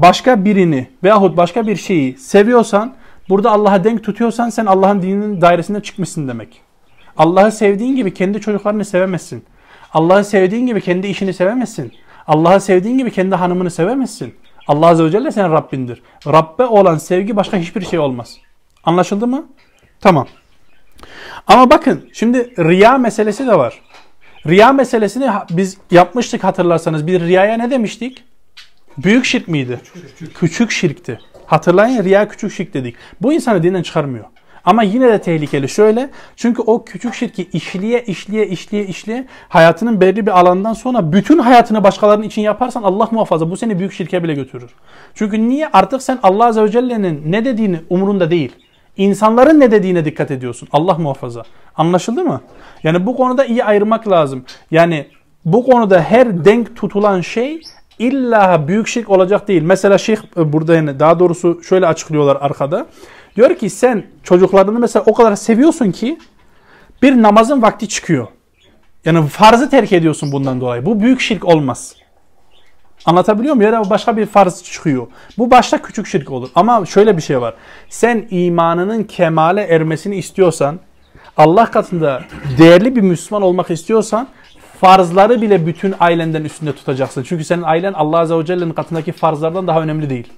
başka 0.02 0.44
birini 0.44 0.86
veyahut 1.04 1.36
başka 1.36 1.66
bir 1.66 1.76
şeyi 1.76 2.18
seviyorsan, 2.18 2.94
burada 3.28 3.50
Allah'a 3.50 3.84
denk 3.84 4.04
tutuyorsan 4.04 4.50
sen 4.50 4.66
Allah'ın 4.66 5.02
dininin 5.02 5.40
dairesinden 5.40 5.80
çıkmışsın 5.80 6.28
demek. 6.28 6.60
Allah'ı 7.16 7.52
sevdiğin 7.52 7.96
gibi 7.96 8.14
kendi 8.14 8.40
çocuklarını 8.40 8.84
sevemezsin. 8.84 9.44
Allah'ı 9.92 10.24
sevdiğin 10.24 10.66
gibi 10.66 10.80
kendi 10.80 11.06
işini 11.06 11.34
sevemezsin. 11.34 11.92
Allah'ı 12.26 12.60
sevdiğin 12.60 12.98
gibi 12.98 13.10
kendi 13.10 13.34
hanımını 13.34 13.70
sevemezsin. 13.70 14.34
Allah 14.68 14.86
Azze 14.86 15.04
ve 15.04 15.10
Celle 15.10 15.32
senin 15.32 15.52
Rabbindir. 15.52 16.02
Rabbe 16.26 16.64
olan 16.64 16.98
sevgi 16.98 17.36
başka 17.36 17.56
hiçbir 17.56 17.80
şey 17.80 17.98
olmaz. 17.98 18.36
Anlaşıldı 18.84 19.26
mı? 19.26 19.46
Tamam. 20.00 20.26
Ama 21.46 21.70
bakın 21.70 22.08
şimdi 22.12 22.54
riya 22.58 22.98
meselesi 22.98 23.46
de 23.46 23.58
var. 23.58 23.80
Riya 24.46 24.72
meselesini 24.72 25.30
biz 25.50 25.76
yapmıştık 25.90 26.44
hatırlarsanız. 26.44 27.06
Bir 27.06 27.20
riyaya 27.20 27.56
ne 27.56 27.70
demiştik? 27.70 28.24
Büyük 29.04 29.24
şirk 29.24 29.48
miydi? 29.48 29.80
Küçük, 30.34 30.70
şirkti. 30.70 31.18
Hatırlayın 31.46 32.04
riya 32.04 32.28
küçük 32.28 32.52
şirk 32.52 32.74
dedik. 32.74 32.96
Bu 33.22 33.32
insanı 33.32 33.62
dinden 33.62 33.82
çıkarmıyor. 33.82 34.24
Ama 34.64 34.82
yine 34.82 35.08
de 35.08 35.20
tehlikeli. 35.20 35.68
Şöyle 35.68 36.10
çünkü 36.36 36.62
o 36.62 36.84
küçük 36.84 37.14
şirki 37.14 37.48
işliye 37.52 38.02
işliye 38.02 38.46
işliye 38.46 38.86
işliye 38.86 39.26
hayatının 39.48 40.00
belli 40.00 40.26
bir 40.26 40.38
alandan 40.38 40.72
sonra 40.72 41.12
bütün 41.12 41.38
hayatını 41.38 41.84
başkalarının 41.84 42.26
için 42.26 42.42
yaparsan 42.42 42.82
Allah 42.82 43.08
muhafaza 43.10 43.50
bu 43.50 43.56
seni 43.56 43.78
büyük 43.78 43.92
şirke 43.92 44.22
bile 44.22 44.34
götürür. 44.34 44.70
Çünkü 45.14 45.48
niye? 45.48 45.68
Artık 45.72 46.02
sen 46.02 46.18
Allah 46.22 46.46
Azze 46.46 46.62
ve 46.62 46.70
Celle'nin 46.70 47.32
ne 47.32 47.44
dediğini 47.44 47.80
umurunda 47.90 48.30
değil. 48.30 48.52
İnsanların 48.96 49.60
ne 49.60 49.70
dediğine 49.70 50.04
dikkat 50.04 50.30
ediyorsun. 50.30 50.68
Allah 50.72 50.94
muhafaza. 50.94 51.42
Anlaşıldı 51.76 52.24
mı? 52.24 52.40
Yani 52.82 53.06
bu 53.06 53.16
konuda 53.16 53.44
iyi 53.44 53.64
ayırmak 53.64 54.08
lazım. 54.08 54.44
Yani 54.70 55.06
bu 55.44 55.64
konuda 55.64 56.00
her 56.02 56.44
denk 56.44 56.76
tutulan 56.76 57.20
şey 57.20 57.60
illa 57.98 58.68
büyük 58.68 58.88
şirk 58.88 59.10
olacak 59.10 59.48
değil. 59.48 59.62
Mesela 59.62 59.98
şeyh 59.98 60.18
e, 60.36 60.52
burada 60.52 60.74
yani 60.74 61.00
daha 61.00 61.18
doğrusu 61.18 61.62
şöyle 61.62 61.86
açıklıyorlar 61.86 62.38
arkada. 62.40 62.86
Diyor 63.36 63.54
ki 63.54 63.70
sen 63.70 64.04
çocuklarını 64.22 64.78
mesela 64.78 65.02
o 65.06 65.14
kadar 65.14 65.36
seviyorsun 65.36 65.90
ki 65.90 66.18
bir 67.02 67.22
namazın 67.22 67.62
vakti 67.62 67.88
çıkıyor. 67.88 68.26
Yani 69.04 69.28
farzı 69.28 69.70
terk 69.70 69.92
ediyorsun 69.92 70.32
bundan 70.32 70.60
dolayı. 70.60 70.86
Bu 70.86 71.00
büyük 71.00 71.20
şirk 71.20 71.44
olmaz. 71.44 71.96
Anlatabiliyor 73.06 73.54
muyum? 73.54 73.72
Ya 73.72 73.84
da 73.84 73.90
başka 73.90 74.16
bir 74.16 74.26
farz 74.26 74.62
çıkıyor. 74.62 75.06
Bu 75.38 75.50
başta 75.50 75.82
küçük 75.82 76.06
şirk 76.06 76.30
olur. 76.30 76.48
Ama 76.54 76.86
şöyle 76.86 77.16
bir 77.16 77.22
şey 77.22 77.40
var. 77.40 77.54
Sen 77.88 78.26
imanının 78.30 79.04
kemale 79.04 79.62
ermesini 79.62 80.16
istiyorsan, 80.16 80.78
Allah 81.36 81.70
katında 81.70 82.22
değerli 82.58 82.96
bir 82.96 83.00
Müslüman 83.00 83.42
olmak 83.42 83.70
istiyorsan, 83.70 84.28
farzları 84.80 85.42
bile 85.42 85.66
bütün 85.66 85.94
ailenden 86.00 86.44
üstünde 86.44 86.72
tutacaksın. 86.72 87.22
Çünkü 87.22 87.44
senin 87.44 87.62
ailen 87.62 87.92
Allah 87.92 88.18
Azze 88.18 88.38
ve 88.38 88.44
Celle'nin 88.44 88.72
katındaki 88.72 89.12
farzlardan 89.12 89.66
daha 89.66 89.82
önemli 89.82 90.10
değil. 90.10 90.32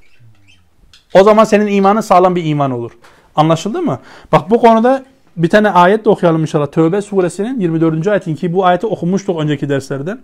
O 1.15 1.25
zaman 1.25 1.45
senin 1.45 1.67
imanın 1.67 2.01
sağlam 2.01 2.37
bir 2.37 2.45
iman 2.45 2.71
olur. 2.71 2.91
Anlaşıldı 3.37 3.83
mı? 3.83 3.99
Bak 4.33 4.51
bu 4.51 4.61
konuda 4.61 5.05
bir 5.37 5.49
tane 5.49 5.71
ayet 5.71 6.05
de 6.05 6.11
okuyalım 6.11 6.41
inşallah. 6.41 6.67
Tövbe 6.67 7.03
suresinin 7.03 7.61
24. 7.61 8.07
ayetin 8.07 8.35
ki 8.35 8.53
bu 8.53 8.67
ayeti 8.67 8.87
okumuştuk 8.87 9.41
önceki 9.41 9.69
derslerde. 9.69 10.17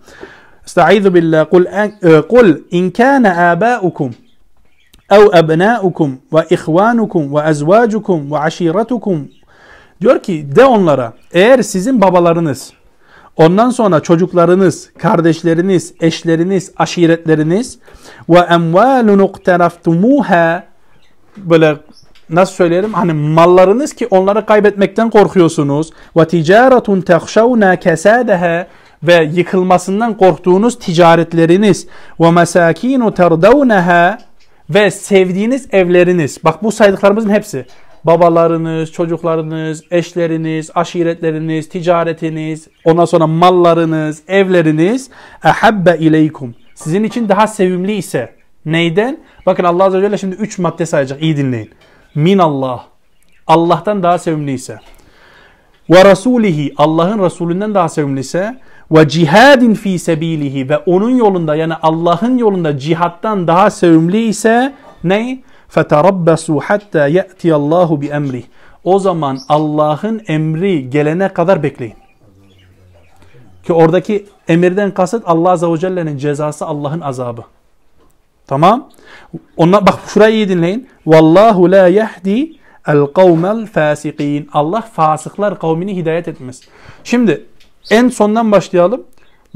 Estaizu 0.65 1.13
billah. 1.13 1.49
Kul, 1.49 1.65
e, 2.49 2.57
in 2.71 2.91
kana 2.91 3.49
abaukum 3.51 4.15
ev 5.09 5.27
ebnaukum 5.37 6.19
ve 6.33 6.45
ihvanukum 6.49 7.35
ve 7.35 7.39
ezvacukum 7.49 8.31
ve 8.31 8.37
aşiretukum 8.37 9.27
diyor 10.01 10.19
ki 10.23 10.55
de 10.55 10.65
onlara 10.65 11.13
eğer 11.31 11.61
sizin 11.61 12.01
babalarınız 12.01 12.73
Ondan 13.37 13.69
sonra 13.69 13.99
çocuklarınız, 13.99 14.89
kardeşleriniz, 14.97 15.93
eşleriniz, 16.01 16.71
aşiretleriniz 16.77 17.79
ve 18.29 18.39
emvalun 18.39 19.27
iqtaraftumuha 19.27 20.63
böyle 21.37 21.77
nasıl 22.29 22.53
söyleyelim 22.53 22.93
hani 22.93 23.13
mallarınız 23.13 23.93
ki 23.93 24.07
onları 24.11 24.45
kaybetmekten 24.45 25.09
korkuyorsunuz 25.09 25.89
ve 26.17 26.27
ticaretun 26.27 27.01
tehşavna 27.01 27.75
kesadaha 27.75 28.67
ve 29.03 29.29
yıkılmasından 29.33 30.17
korktuğunuz 30.17 30.79
ticaretleriniz 30.79 31.87
ve 32.19 32.31
mesakinu 32.31 33.13
terdavnaha 33.13 34.17
ve 34.69 34.91
sevdiğiniz 34.91 35.67
evleriniz. 35.71 36.43
Bak 36.43 36.63
bu 36.63 36.71
saydıklarımızın 36.71 37.29
hepsi. 37.29 37.65
Babalarınız, 38.03 38.91
çocuklarınız, 38.91 39.83
eşleriniz, 39.91 40.71
aşiretleriniz, 40.75 41.69
ticaretiniz, 41.69 42.67
ondan 42.85 43.05
sonra 43.05 43.27
mallarınız, 43.27 44.23
evleriniz 44.27 45.09
ehabbe 45.43 45.97
ileykum. 45.99 46.55
Sizin 46.75 47.03
için 47.03 47.29
daha 47.29 47.47
sevimli 47.47 47.93
ise 47.93 48.35
neyden? 48.65 49.19
Bakın 49.45 49.63
Allah 49.63 49.83
Azze 49.83 49.97
ve 49.97 50.01
Celle 50.01 50.17
şimdi 50.17 50.35
3 50.35 50.59
madde 50.59 50.85
sayacak. 50.85 51.21
İyi 51.21 51.37
dinleyin. 51.37 51.69
Min 52.15 52.37
Allah. 52.37 52.85
Allah'tan 53.47 54.03
daha 54.03 54.17
sevimli 54.17 54.51
ise. 54.53 54.79
Ve 55.89 56.05
Rasulihi. 56.05 56.73
Allah'ın 56.77 57.25
Resulünden 57.25 57.73
daha 57.73 57.89
sevimli 57.89 58.19
ise. 58.19 58.57
Ve 58.91 59.09
cihadin 59.09 59.73
fi 59.73 59.99
sebilihi. 59.99 60.69
Ve 60.69 60.77
onun 60.77 61.09
yolunda 61.09 61.55
yani 61.55 61.73
Allah'ın 61.81 62.37
yolunda 62.37 62.77
cihattan 62.77 63.47
daha 63.47 63.69
sevimli 63.69 64.27
ise 64.27 64.73
ne? 65.03 65.39
فَتَرَبَّسُوا 65.74 66.60
حَتَّى 66.68 67.04
يَأْتِيَ 67.18 67.50
اللّٰهُ 67.60 67.88
بِأَمْرِهِ 68.00 68.42
O 68.84 68.98
zaman 68.98 69.38
Allah'ın 69.48 70.22
emri 70.28 70.90
gelene 70.90 71.28
kadar 71.28 71.62
bekleyin. 71.62 71.94
Ki 73.64 73.72
oradaki 73.72 74.26
emirden 74.48 74.90
kasıt 74.90 75.22
Allah 75.26 75.50
Azze 75.50 75.66
ve 75.66 75.78
Celle'nin 75.78 76.18
cezası 76.18 76.66
Allah'ın 76.66 77.00
azabı. 77.00 77.42
Tamam. 78.46 78.88
Onlar, 79.56 79.86
bak 79.86 79.98
şurayı 80.06 80.34
iyi 80.34 80.48
dinleyin. 80.48 80.88
Vallahu 81.06 81.70
la 81.70 81.88
yahdi 81.88 82.52
el 82.86 83.06
kavmel 83.06 83.66
fasikin. 83.66 84.48
Allah 84.52 84.80
fasıklar 84.80 85.58
kavmini 85.58 85.96
hidayet 85.96 86.28
etmez. 86.28 86.60
Şimdi 87.04 87.46
en 87.90 88.08
sondan 88.08 88.52
başlayalım. 88.52 89.02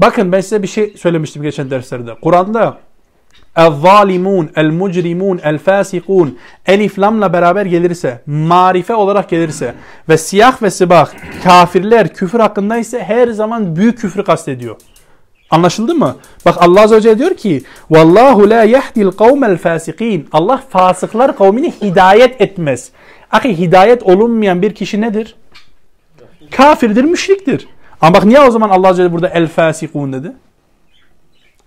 Bakın 0.01 0.31
ben 0.31 0.41
size 0.41 0.63
bir 0.63 0.67
şey 0.67 0.93
söylemiştim 0.97 1.43
geçen 1.43 1.69
derslerde. 1.69 2.15
Kur'an'da 2.21 2.77
el-zalimun, 3.56 4.50
el-mucrimun, 4.56 5.40
el-fasikun 5.44 6.38
elif 6.66 6.98
lamla 6.98 7.32
beraber 7.32 7.66
gelirse, 7.66 8.20
marife 8.26 8.94
olarak 8.94 9.28
gelirse 9.28 9.74
ve 10.08 10.18
siyah 10.18 10.62
ve 10.62 10.70
sibah 10.70 11.10
kafirler 11.44 12.14
küfür 12.14 12.40
hakkında 12.40 12.76
ise 12.76 13.02
her 13.02 13.28
zaman 13.28 13.76
büyük 13.76 13.98
küfrü 13.98 14.24
kastediyor. 14.24 14.76
Anlaşıldı 15.50 15.94
mı? 15.94 16.16
Bak 16.46 16.54
Allah 16.58 16.80
Azze 16.80 16.96
ve 16.96 17.00
Celle 17.00 17.18
diyor 17.18 17.34
ki 17.34 17.62
Vallahu 17.90 18.50
la 18.50 18.64
yahdil 18.64 19.10
kavmel 19.10 19.58
fasikin 19.58 20.28
Allah 20.32 20.62
fasıklar 20.70 21.36
kavmini 21.36 21.72
hidayet 21.82 22.40
etmez. 22.40 22.90
Ahi 23.30 23.58
hidayet 23.58 24.02
olunmayan 24.02 24.62
bir 24.62 24.74
kişi 24.74 25.00
nedir? 25.00 25.34
Kafirdir, 26.50 27.04
müşriktir. 27.04 27.68
Ama 28.00 28.14
bak 28.14 28.24
niye 28.24 28.40
o 28.40 28.50
zaman 28.50 28.70
Allah 28.70 28.88
Azze 28.88 29.02
ve 29.02 29.06
Celle 29.06 29.14
burada 29.14 29.28
el 29.28 29.48
fasikun 29.48 30.12
dedi? 30.12 30.32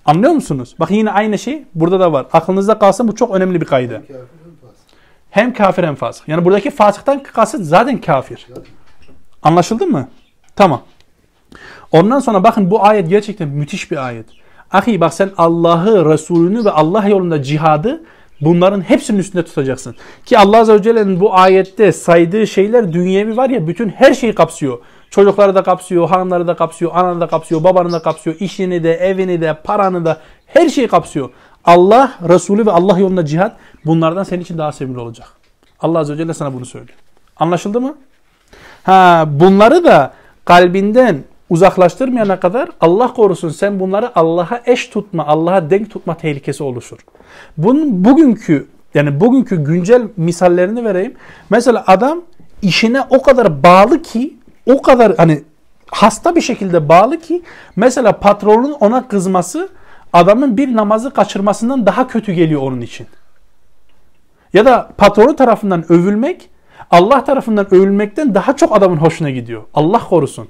Anlıyor 0.06 0.34
musunuz? 0.34 0.76
Bak 0.80 0.92
yine 0.92 1.12
aynı 1.12 1.40
şey 1.40 1.64
burada 1.76 2.00
da 2.00 2.14
var. 2.14 2.26
Aklınızda 2.34 2.80
kalsın 2.80 3.08
bu 3.08 3.16
çok 3.16 3.36
önemli 3.36 3.62
bir 3.62 3.66
kaydı. 3.66 4.04
Hem 5.30 5.54
kafir 5.54 5.84
hem 5.84 5.96
fasık. 5.96 6.28
Yani 6.28 6.46
buradaki 6.46 6.72
fasıktan 6.72 7.24
kasıt 7.24 7.62
zaten 7.62 8.02
kafir. 8.02 8.48
Anlaşıldı 9.44 9.88
mı? 9.88 10.08
Tamam. 10.56 10.82
Ondan 11.92 12.20
sonra 12.20 12.44
bakın 12.44 12.72
bu 12.72 12.86
ayet 12.86 13.10
gerçekten 13.10 13.48
müthiş 13.48 13.92
bir 13.92 14.08
ayet. 14.08 14.26
Ahi 14.72 15.02
bak 15.02 15.14
sen 15.14 15.32
Allah'ı, 15.38 16.14
Resulünü 16.14 16.66
ve 16.66 16.72
Allah 16.72 17.08
yolunda 17.08 17.44
cihadı 17.44 18.04
bunların 18.42 18.82
hepsinin 18.82 19.20
üstünde 19.20 19.46
tutacaksın. 19.46 19.96
Ki 20.26 20.38
Allah 20.38 20.58
Azze 20.58 20.74
ve 20.74 20.82
Celle'nin 20.82 21.20
bu 21.20 21.36
ayette 21.36 21.92
saydığı 21.92 22.48
şeyler 22.48 22.94
dünyevi 22.94 23.38
var 23.38 23.50
ya 23.50 23.68
bütün 23.68 23.90
her 23.90 24.14
şeyi 24.14 24.36
kapsıyor. 24.36 24.80
Çocukları 25.10 25.56
da 25.56 25.64
kapsıyor, 25.64 26.10
hanımları 26.10 26.48
da 26.48 26.56
kapsıyor, 26.56 26.92
ananı 26.96 27.22
da 27.22 27.28
kapsıyor, 27.28 27.64
babanı 27.64 27.92
da 27.92 28.02
kapsıyor, 28.02 28.36
işini 28.40 28.84
de, 28.84 28.94
evini 28.94 29.42
de, 29.42 29.54
paranı 29.64 30.06
da 30.06 30.18
her 30.46 30.70
şeyi 30.70 30.88
kapsıyor. 30.88 31.30
Allah, 31.66 32.12
Resulü 32.30 32.66
ve 32.66 32.72
Allah 32.72 33.00
yolunda 33.00 33.26
cihat 33.26 33.58
bunlardan 33.86 34.24
senin 34.24 34.42
için 34.42 34.58
daha 34.58 34.72
sevimli 34.72 35.00
olacak. 35.00 35.28
Allah 35.80 36.00
Azze 36.00 36.14
ve 36.14 36.18
Celle 36.18 36.34
sana 36.34 36.54
bunu 36.54 36.66
söylüyor. 36.66 36.98
Anlaşıldı 37.38 37.82
mı? 37.82 37.96
Ha, 38.84 39.26
bunları 39.28 39.84
da 39.84 40.14
kalbinden 40.46 41.24
uzaklaştırmayana 41.50 42.40
kadar 42.40 42.70
Allah 42.82 43.14
korusun 43.14 43.50
sen 43.50 43.80
bunları 43.80 44.20
Allah'a 44.20 44.62
eş 44.66 44.88
tutma, 44.88 45.26
Allah'a 45.28 45.70
denk 45.70 45.92
tutma 45.92 46.18
tehlikesi 46.18 46.64
oluşur. 46.64 46.98
Bunun 47.58 48.06
bugünkü 48.06 48.68
yani 48.94 49.20
bugünkü 49.20 49.64
güncel 49.64 50.08
misallerini 50.18 50.86
vereyim. 50.86 51.14
Mesela 51.50 51.84
adam 51.88 52.22
işine 52.62 53.02
o 53.10 53.22
kadar 53.22 53.64
bağlı 53.64 54.02
ki 54.02 54.35
o 54.66 54.82
kadar 54.82 55.16
hani 55.18 55.44
hasta 55.92 56.36
bir 56.36 56.42
şekilde 56.42 56.90
bağlı 56.90 57.20
ki 57.20 57.44
mesela 57.76 58.20
patronun 58.20 58.72
ona 58.72 59.08
kızması 59.08 59.70
adamın 60.14 60.58
bir 60.58 60.76
namazı 60.76 61.12
kaçırmasından 61.12 61.86
daha 61.86 62.08
kötü 62.08 62.34
geliyor 62.34 62.62
onun 62.62 62.82
için. 62.82 63.08
Ya 64.54 64.66
da 64.66 64.90
patronu 64.98 65.36
tarafından 65.36 65.92
övülmek 65.92 66.50
Allah 66.92 67.24
tarafından 67.24 67.74
övülmekten 67.74 68.36
daha 68.36 68.56
çok 68.56 68.78
adamın 68.78 68.98
hoşuna 68.98 69.30
gidiyor. 69.30 69.64
Allah 69.74 70.00
korusun. 70.00 70.48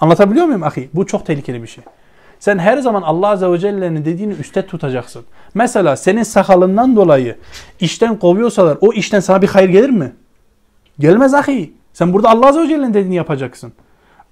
Anlatabiliyor 0.00 0.46
muyum 0.46 0.62
ahi? 0.62 0.88
Bu 0.94 1.06
çok 1.06 1.26
tehlikeli 1.26 1.62
bir 1.62 1.68
şey. 1.68 1.84
Sen 2.38 2.58
her 2.58 2.78
zaman 2.78 3.02
Allah 3.02 3.28
Azze 3.28 3.52
ve 3.52 3.58
Celle'nin 3.58 4.04
dediğini 4.04 4.32
üstte 4.32 4.66
tutacaksın. 4.66 5.24
Mesela 5.54 5.96
senin 5.96 6.22
sakalından 6.22 6.96
dolayı 6.96 7.36
işten 7.80 8.18
kovuyorsalar 8.18 8.78
o 8.80 8.92
işten 8.92 9.20
sana 9.20 9.42
bir 9.42 9.48
hayır 9.48 9.68
gelir 9.68 9.90
mi? 9.90 10.12
Gelmez 10.98 11.34
ahi. 11.34 11.72
Sen 11.94 12.12
burada 12.12 12.30
Allah 12.30 12.46
Azze 12.46 12.60
ve 12.60 12.68
Celle'nin 12.68 12.94
dediğini 12.94 13.14
yapacaksın. 13.14 13.72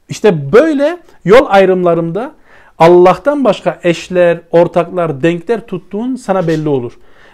İşte 0.09 0.52
böyle 0.52 0.99
yol 1.25 1.46
ayrımlarında 1.48 2.33
Allah'tan 2.79 3.44
başka 3.44 3.79
eşler, 3.83 4.40
ortaklar, 4.51 5.22
denkler 5.22 5.66
tuttuğun 5.66 6.16
sana 6.16 6.48
belli 6.48 6.68
olur. 6.68 6.92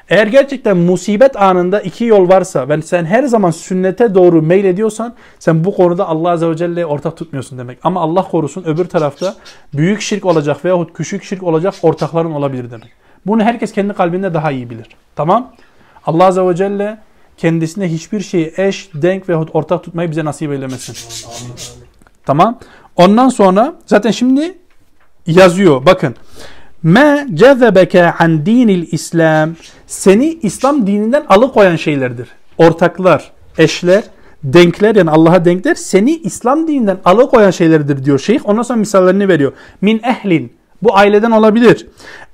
Eğer 0.08 0.26
gerçekten 0.26 0.76
musibet 0.76 1.36
anında 1.36 1.80
iki 1.80 2.04
yol 2.04 2.28
varsa 2.28 2.68
ve 2.68 2.82
sen 2.82 3.04
her 3.04 3.22
zaman 3.22 3.50
sünnete 3.50 4.14
doğru 4.14 4.42
meylediyorsan 4.42 5.14
sen 5.38 5.64
bu 5.64 5.74
konuda 5.76 6.08
Allah 6.08 6.30
Azze 6.30 6.50
ve 6.50 6.56
Celle'ye 6.56 6.86
ortak 6.86 7.16
tutmuyorsun 7.16 7.58
demek. 7.58 7.78
Ama 7.82 8.00
Allah 8.00 8.22
korusun 8.22 8.64
öbür 8.64 8.84
tarafta 8.84 9.34
büyük 9.74 10.00
şirk 10.00 10.24
olacak 10.24 10.64
veyahut 10.64 10.92
küçük 10.92 11.24
şirk 11.24 11.42
olacak 11.42 11.74
ortakların 11.82 12.32
olabilir 12.32 12.70
demek. 12.70 12.92
Bunu 13.26 13.42
herkes 13.42 13.72
kendi 13.72 13.92
kalbinde 13.92 14.34
daha 14.34 14.50
iyi 14.50 14.70
bilir. 14.70 14.86
Tamam? 15.16 15.52
Allah 16.06 16.24
Azze 16.24 16.46
ve 16.46 16.56
Celle 16.56 16.98
kendisine 17.38 17.92
hiçbir 17.92 18.20
şeyi 18.20 18.52
eş, 18.56 18.90
denk 18.94 19.28
veyahut 19.28 19.50
ortak 19.52 19.84
tutmayı 19.84 20.10
bize 20.10 20.24
nasip 20.24 20.52
eylemesin. 20.52 20.96
Tamam? 22.26 22.58
Ondan 22.96 23.28
sonra 23.28 23.74
zaten 23.86 24.10
şimdi 24.10 24.58
yazıyor. 25.26 25.86
Bakın. 25.86 26.14
Ma 26.82 27.26
cezebeke 27.34 28.12
an 28.12 28.46
dinil 28.46 28.92
İslam 28.92 29.50
seni 29.86 30.26
İslam 30.26 30.86
dininden 30.86 31.24
alıkoyan 31.28 31.76
şeylerdir. 31.76 32.28
Ortaklar, 32.58 33.32
eşler, 33.58 34.04
denkler 34.44 34.94
yani 34.94 35.10
Allah'a 35.10 35.44
denkler 35.44 35.74
seni 35.74 36.16
İslam 36.16 36.68
dininden 36.68 36.98
alıkoyan 37.04 37.50
şeylerdir 37.50 38.04
diyor 38.04 38.18
şeyh. 38.18 38.40
Ondan 38.44 38.62
sonra 38.62 38.78
misallerini 38.78 39.28
veriyor. 39.28 39.52
Min 39.80 40.00
ehlin 40.04 40.52
bu 40.82 40.96
aileden 40.96 41.30
olabilir. 41.30 41.86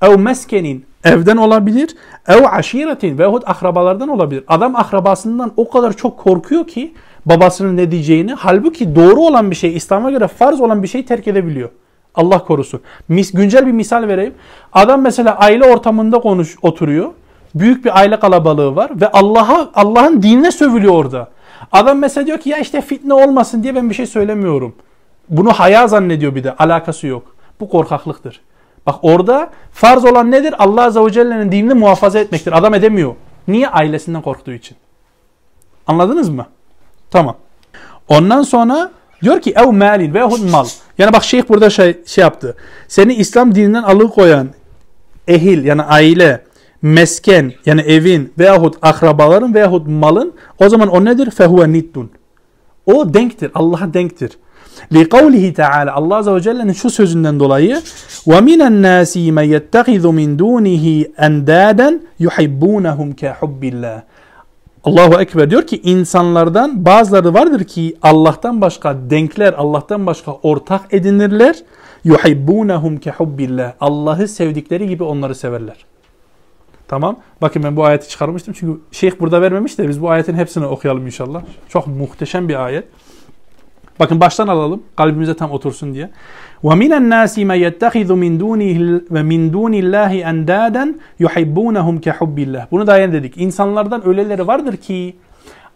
Ev 0.02 0.18
meskenin 0.18 0.84
evden 1.04 1.36
olabilir. 1.36 1.96
Ev 2.28 2.44
aşiretin 2.52 3.18
veyahut 3.18 3.48
akrabalardan 3.48 4.08
olabilir. 4.08 4.44
Adam 4.48 4.76
akrabasından 4.76 5.52
o 5.56 5.70
kadar 5.70 5.92
çok 5.92 6.18
korkuyor 6.18 6.66
ki 6.66 6.94
babasının 7.26 7.76
ne 7.76 7.90
diyeceğini. 7.90 8.34
Halbuki 8.34 8.96
doğru 8.96 9.20
olan 9.20 9.50
bir 9.50 9.56
şey, 9.56 9.76
İslam'a 9.76 10.10
göre 10.10 10.28
farz 10.28 10.60
olan 10.60 10.82
bir 10.82 10.88
şeyi 10.88 11.06
terk 11.06 11.28
edebiliyor. 11.28 11.68
Allah 12.14 12.38
korusun. 12.38 12.80
Mis, 13.08 13.32
güncel 13.32 13.66
bir 13.66 13.72
misal 13.72 14.08
vereyim. 14.08 14.34
Adam 14.72 15.00
mesela 15.00 15.38
aile 15.38 15.64
ortamında 15.64 16.18
konuş 16.18 16.56
oturuyor. 16.62 17.10
Büyük 17.54 17.84
bir 17.84 17.98
aile 17.98 18.20
kalabalığı 18.20 18.76
var 18.76 18.90
ve 19.00 19.08
Allah'a 19.08 19.70
Allah'ın 19.74 20.22
dinine 20.22 20.50
sövülüyor 20.50 20.94
orada. 20.94 21.28
Adam 21.72 21.98
mesela 21.98 22.26
diyor 22.26 22.38
ki 22.38 22.50
ya 22.50 22.58
işte 22.58 22.80
fitne 22.80 23.14
olmasın 23.14 23.62
diye 23.62 23.74
ben 23.74 23.90
bir 23.90 23.94
şey 23.94 24.06
söylemiyorum. 24.06 24.74
Bunu 25.28 25.52
haya 25.52 25.88
zannediyor 25.88 26.34
bir 26.34 26.44
de. 26.44 26.56
Alakası 26.56 27.06
yok. 27.06 27.36
Bu 27.60 27.68
korkaklıktır. 27.68 28.40
Bak 28.86 28.94
orada 29.02 29.50
farz 29.72 30.04
olan 30.04 30.30
nedir? 30.30 30.54
Allah 30.58 30.84
Azze 30.84 31.00
ve 31.00 31.12
Celle'nin 31.12 31.52
dinini 31.52 31.74
muhafaza 31.74 32.18
etmektir. 32.18 32.58
Adam 32.58 32.74
edemiyor. 32.74 33.14
Niye? 33.48 33.68
Ailesinden 33.68 34.22
korktuğu 34.22 34.52
için. 34.52 34.76
Anladınız 35.86 36.28
mı? 36.28 36.46
Tamam. 37.10 37.36
Ondan 38.08 38.42
sonra 38.42 38.90
diyor 39.22 39.40
ki 39.40 39.54
ev 39.56 39.72
malin 39.72 40.14
veyahut 40.14 40.50
mal. 40.50 40.66
Yani 40.98 41.12
bak 41.12 41.24
şeyh 41.24 41.42
burada 41.48 41.70
şey, 41.70 42.04
şey 42.06 42.22
yaptı. 42.22 42.56
Seni 42.88 43.14
İslam 43.14 43.54
dininden 43.54 43.82
alıkoyan 43.82 44.48
ehil 45.28 45.64
yani 45.64 45.82
aile, 45.82 46.44
mesken 46.82 47.52
yani 47.66 47.80
evin 47.80 48.32
veyahut 48.38 48.76
akrabaların 48.82 49.54
veyahut 49.54 49.86
malın 49.88 50.34
o 50.58 50.68
zaman 50.68 50.88
o 50.88 51.04
nedir? 51.04 51.30
Fehuve 51.30 51.72
niddun. 51.72 52.10
O 52.86 53.14
denktir. 53.14 53.50
Allah'a 53.54 53.94
denktir. 53.94 54.38
Li 54.92 55.08
kavlihi 55.08 55.54
Teala 55.54 55.94
Allah 55.94 56.16
Azze 56.16 56.34
ve 56.34 56.40
Celle'nin 56.40 56.72
şu 56.72 56.90
sözünden 56.90 57.40
dolayı 57.40 57.82
ve 58.26 58.40
minen 58.40 58.82
nasi 58.82 59.32
men 59.32 59.42
yettehizu 59.42 60.12
min 60.12 60.38
dunihi 60.38 61.12
endaden 61.18 62.02
yuhibbunahum 62.18 63.12
ke 63.12 63.34
hubbillah. 63.40 64.02
Allahu 64.84 65.20
Ekber 65.20 65.50
diyor 65.50 65.66
ki 65.66 65.80
insanlardan 65.84 66.84
bazıları 66.84 67.34
vardır 67.34 67.64
ki 67.64 67.96
Allah'tan 68.02 68.60
başka 68.60 68.96
denkler, 69.10 69.52
Allah'tan 69.52 70.06
başka 70.06 70.32
ortak 70.32 70.94
edinirler. 70.94 71.56
Yuhibbunahum 72.04 72.96
ke 72.96 73.10
hubbillah. 73.10 73.72
Allah'ı 73.80 74.28
sevdikleri 74.28 74.88
gibi 74.88 75.04
onları 75.04 75.34
severler. 75.34 75.76
Tamam. 76.88 77.16
Bakın 77.42 77.62
ben 77.62 77.76
bu 77.76 77.84
ayeti 77.84 78.08
çıkarmıştım 78.08 78.54
çünkü 78.58 78.80
şeyh 78.92 79.12
burada 79.20 79.42
vermemiş 79.42 79.78
de 79.78 79.88
biz 79.88 80.02
bu 80.02 80.10
ayetin 80.10 80.34
hepsini 80.34 80.66
okuyalım 80.66 81.06
inşallah. 81.06 81.42
Çok 81.68 81.86
muhteşem 81.86 82.48
bir 82.48 82.64
ayet. 82.64 82.84
Bakın 83.99 84.19
baştan 84.19 84.47
alalım 84.47 84.83
kalbimize 84.95 85.33
tam 85.33 85.51
otursun 85.51 85.93
diye. 85.93 86.09
وَمِنَ 86.63 86.91
النَّاسِ 87.01 87.45
مَنْ 87.45 87.57
يَتَّخِذُ 87.67 88.09
مِنْ 88.23 88.39
دُونِهِ 88.39 88.77
وَمِنْ 89.15 89.51
دُونِ 89.51 89.73
اللّٰهِ 89.83 90.13
اَنْدَادًا 90.31 90.93
يُحِبُّونَهُمْ 91.19 92.01
كَحُبِّ 92.01 92.37
اللّٰهِ 92.45 92.63
Bunu 92.71 92.87
da 92.87 93.13
dedik. 93.13 93.37
İnsanlardan 93.37 94.07
öyleleri 94.07 94.47
vardır 94.47 94.77
ki 94.77 95.15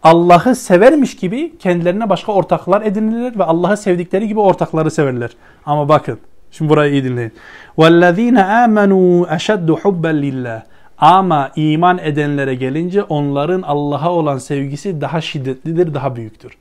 Allah'ı 0.02 0.54
severmiş 0.54 1.16
gibi 1.16 1.58
kendilerine 1.58 2.08
başka 2.08 2.32
ortaklar 2.32 2.82
edinirler 2.82 3.38
ve 3.38 3.44
Allah'ı 3.44 3.76
sevdikleri 3.76 4.28
gibi 4.28 4.40
ortakları 4.40 4.90
severler. 4.90 5.30
Ama 5.66 5.88
bakın 5.88 6.18
şimdi 6.50 6.70
burayı 6.70 6.92
iyi 6.92 7.04
dinleyin. 7.04 7.32
وَالَّذ۪ينَ 7.78 8.38
آمَنُوا 8.64 9.26
اَشَدُّ 9.26 9.70
حُبًّا 9.80 10.12
لِلّٰهِ 10.12 10.62
Ama 10.98 11.50
iman 11.56 11.98
edenlere 11.98 12.54
gelince 12.54 13.02
onların 13.02 13.62
Allah'a 13.62 14.12
olan 14.12 14.38
sevgisi 14.38 15.00
daha 15.00 15.20
şiddetlidir, 15.20 15.94
daha 15.94 16.16
büyüktür. 16.16 16.52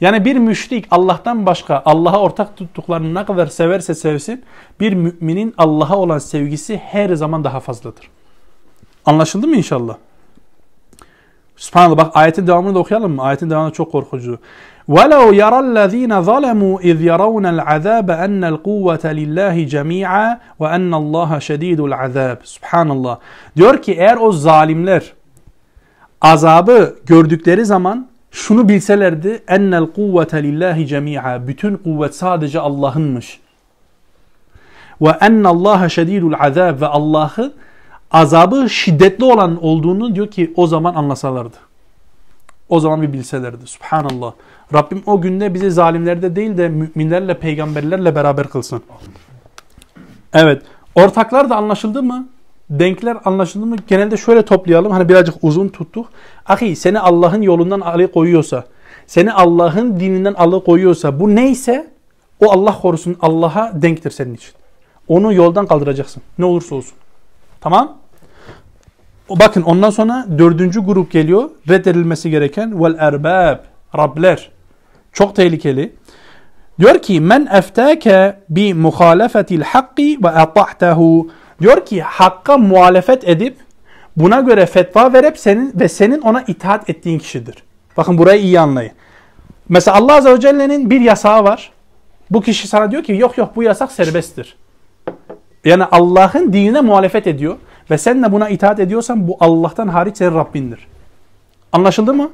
Yani 0.00 0.24
bir 0.24 0.36
müşrik 0.36 0.86
Allah'tan 0.90 1.46
başka 1.46 1.82
Allah'a 1.84 2.20
ortak 2.20 2.56
tuttuklarını 2.56 3.14
ne 3.14 3.24
kadar 3.24 3.46
severse 3.46 3.94
sevsin 3.94 4.44
bir 4.80 4.92
müminin 4.92 5.54
Allah'a 5.58 5.96
olan 5.96 6.18
sevgisi 6.18 6.76
her 6.76 7.14
zaman 7.14 7.44
daha 7.44 7.60
fazladır. 7.60 8.10
Anlaşıldı 9.04 9.46
mı 9.46 9.56
inşallah? 9.56 9.96
Subhanallah 11.56 11.96
bak 11.96 12.16
ayetin 12.16 12.46
devamını 12.46 12.74
da 12.74 12.78
okuyalım 12.78 13.14
mı? 13.14 13.22
Ayetin 13.22 13.50
devamı 13.50 13.70
çok 13.70 13.92
korkucu. 13.92 14.38
وَلَوْ 14.88 15.24
يَرَى 15.42 15.60
الَّذ۪ينَ 15.66 16.12
ظَلَمُوا 16.30 16.76
اِذْ 16.90 16.98
يَرَوْنَ 17.10 17.46
الْعَذَابَ 17.56 18.08
اَنَّ 18.26 18.42
الْقُوَّةَ 18.52 19.04
لِلّٰهِ 19.20 19.56
جَمِيعًا 19.74 20.26
وَاَنَّ 20.60 20.92
اللّٰهَ 21.02 21.30
شَد۪يدُ 21.48 21.80
الْعَذَابِ 21.88 22.36
Subhanallah. 22.44 23.18
Diyor 23.56 23.82
ki 23.82 23.92
eğer 23.92 24.16
o 24.16 24.32
zalimler 24.32 25.12
azabı 26.20 26.96
gördükleri 27.06 27.64
zaman 27.64 28.08
şunu 28.31 28.69
bilselerdi 28.69 29.43
ennel 29.47 29.85
kuvvete 29.85 30.43
lillahi 30.43 30.87
cemi'a 30.87 31.47
bütün 31.47 31.75
kuvvet 31.77 32.15
sadece 32.15 32.59
Allah'ınmış. 32.59 33.39
Ve 35.01 35.09
ennallaha 35.09 35.89
şedidul 35.89 36.33
azab 36.39 36.81
ve 36.81 36.87
Allah'ı 36.87 37.53
azabı 38.11 38.69
şiddetli 38.69 39.25
olan 39.25 39.63
olduğunu 39.63 40.15
diyor 40.15 40.27
ki 40.27 40.53
o 40.55 40.67
zaman 40.67 40.95
anlasalardı. 40.95 41.57
O 42.69 42.79
zaman 42.79 43.01
bir 43.01 43.13
bilselerdi. 43.13 43.67
Subhanallah. 43.67 44.33
Rabbim 44.73 45.03
o 45.05 45.21
günde 45.21 45.53
bizi 45.53 45.71
zalimlerde 45.71 46.35
değil 46.35 46.57
de 46.57 46.69
müminlerle, 46.69 47.39
peygamberlerle 47.39 48.15
beraber 48.15 48.47
kılsın. 48.47 48.81
Evet. 50.33 50.61
Ortaklar 50.95 51.49
da 51.49 51.55
anlaşıldı 51.55 52.03
mı? 52.03 52.27
Denkler 52.71 53.17
anlaşıldı 53.25 53.65
mı? 53.65 53.75
Genelde 53.87 54.17
şöyle 54.17 54.41
toplayalım. 54.41 54.91
Hani 54.91 55.09
birazcık 55.09 55.35
uzun 55.41 55.67
tuttuk. 55.67 56.07
Ahi 56.45 56.75
seni 56.75 56.99
Allah'ın 56.99 57.41
yolundan 57.41 57.79
alıkoyuyorsa, 57.79 58.63
seni 59.07 59.33
Allah'ın 59.33 59.99
dininden 59.99 60.33
alıkoyuyorsa 60.33 61.19
bu 61.19 61.35
neyse 61.35 61.87
o 62.39 62.51
Allah 62.51 62.79
korusun 62.81 63.17
Allah'a 63.21 63.81
denktir 63.81 64.11
senin 64.11 64.33
için. 64.33 64.53
Onu 65.07 65.33
yoldan 65.33 65.65
kaldıracaksın. 65.65 66.23
Ne 66.37 66.45
olursa 66.45 66.75
olsun. 66.75 66.93
Tamam? 67.61 67.97
Bakın 69.29 69.61
ondan 69.61 69.89
sonra 69.89 70.25
dördüncü 70.37 70.79
grup 70.79 71.11
geliyor. 71.11 71.49
Reddedilmesi 71.69 72.29
gereken 72.29 72.83
vel 72.83 72.95
erbab. 72.99 73.57
Rabler. 73.97 74.51
Çok 75.13 75.35
tehlikeli. 75.35 75.93
Diyor 76.79 76.99
ki 76.99 77.21
men 77.21 77.49
eftake 77.53 78.39
bi 78.49 78.73
muhalefetil 78.73 79.61
hakki 79.61 80.19
ve 80.23 80.29
ata'tehu. 80.29 81.29
Diyor 81.61 81.85
ki 81.85 82.01
hakka 82.01 82.57
muhalefet 82.57 83.29
edip 83.29 83.57
buna 84.17 84.39
göre 84.39 84.65
fetva 84.65 85.13
verip 85.13 85.37
senin 85.37 85.73
ve 85.75 85.87
senin 85.87 86.21
ona 86.21 86.41
itaat 86.41 86.89
ettiğin 86.89 87.19
kişidir. 87.19 87.55
Bakın 87.97 88.17
burayı 88.17 88.41
iyi 88.41 88.59
anlayın. 88.59 88.91
Mesela 89.69 89.97
Allah 89.97 90.15
Azze 90.15 90.33
ve 90.33 90.39
Celle'nin 90.39 90.89
bir 90.89 91.01
yasağı 91.01 91.43
var. 91.43 91.71
Bu 92.31 92.41
kişi 92.41 92.67
sana 92.67 92.91
diyor 92.91 93.03
ki 93.03 93.13
yok 93.13 93.37
yok 93.37 93.55
bu 93.55 93.63
yasak 93.63 93.91
serbesttir. 93.91 94.55
Yani 95.65 95.83
Allah'ın 95.83 96.53
dinine 96.53 96.81
muhalefet 96.81 97.27
ediyor 97.27 97.55
ve 97.91 97.97
sen 97.97 98.23
de 98.23 98.31
buna 98.31 98.49
itaat 98.49 98.79
ediyorsan 98.79 99.27
bu 99.27 99.37
Allah'tan 99.39 99.87
hariç 99.87 100.17
senin 100.17 100.35
Rabbindir. 100.35 100.87
Anlaşıldı 101.71 102.13
mı? 102.13 102.31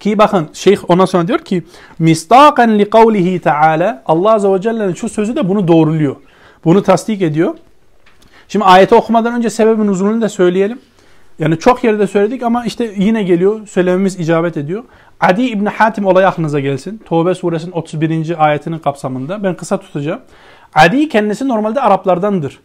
Ki 0.00 0.18
bakın 0.18 0.48
şeyh 0.52 0.78
ondan 0.88 1.04
sonra 1.04 1.28
diyor 1.28 1.38
ki 1.38 1.62
mistakan 1.98 2.78
li 2.78 2.90
kavlihi 2.90 3.40
taala 3.40 4.02
Allah 4.06 4.34
azze 4.34 4.48
ve 4.52 4.60
celle'nin 4.60 4.94
şu 4.94 5.08
sözü 5.08 5.36
de 5.36 5.48
bunu 5.48 5.68
doğruluyor. 5.68 6.16
Bunu 6.64 6.82
tasdik 6.82 7.22
ediyor. 7.22 7.54
Şimdi 8.48 8.64
ayeti 8.64 8.94
okumadan 8.94 9.34
önce 9.34 9.50
sebebin 9.50 9.88
uzunluğunu 9.88 10.20
da 10.20 10.28
söyleyelim. 10.28 10.78
Yani 11.38 11.58
çok 11.58 11.84
yerde 11.84 12.06
söyledik 12.06 12.42
ama 12.42 12.64
işte 12.64 12.94
yine 12.96 13.22
geliyor. 13.22 13.66
Söylememiz 13.66 14.20
icabet 14.20 14.56
ediyor. 14.56 14.84
Adi 15.20 15.42
İbni 15.42 15.68
Hatim 15.68 16.06
olayı 16.06 16.28
aklınıza 16.28 16.60
gelsin. 16.60 17.02
Tevbe 17.08 17.34
suresinin 17.34 17.72
31. 17.72 18.44
ayetinin 18.46 18.78
kapsamında. 18.78 19.42
Ben 19.42 19.54
kısa 19.54 19.80
tutacağım. 19.80 20.20
Adi 20.74 21.08
kendisi 21.08 21.48
normalde 21.48 21.80
Araplardandır. 21.80 22.60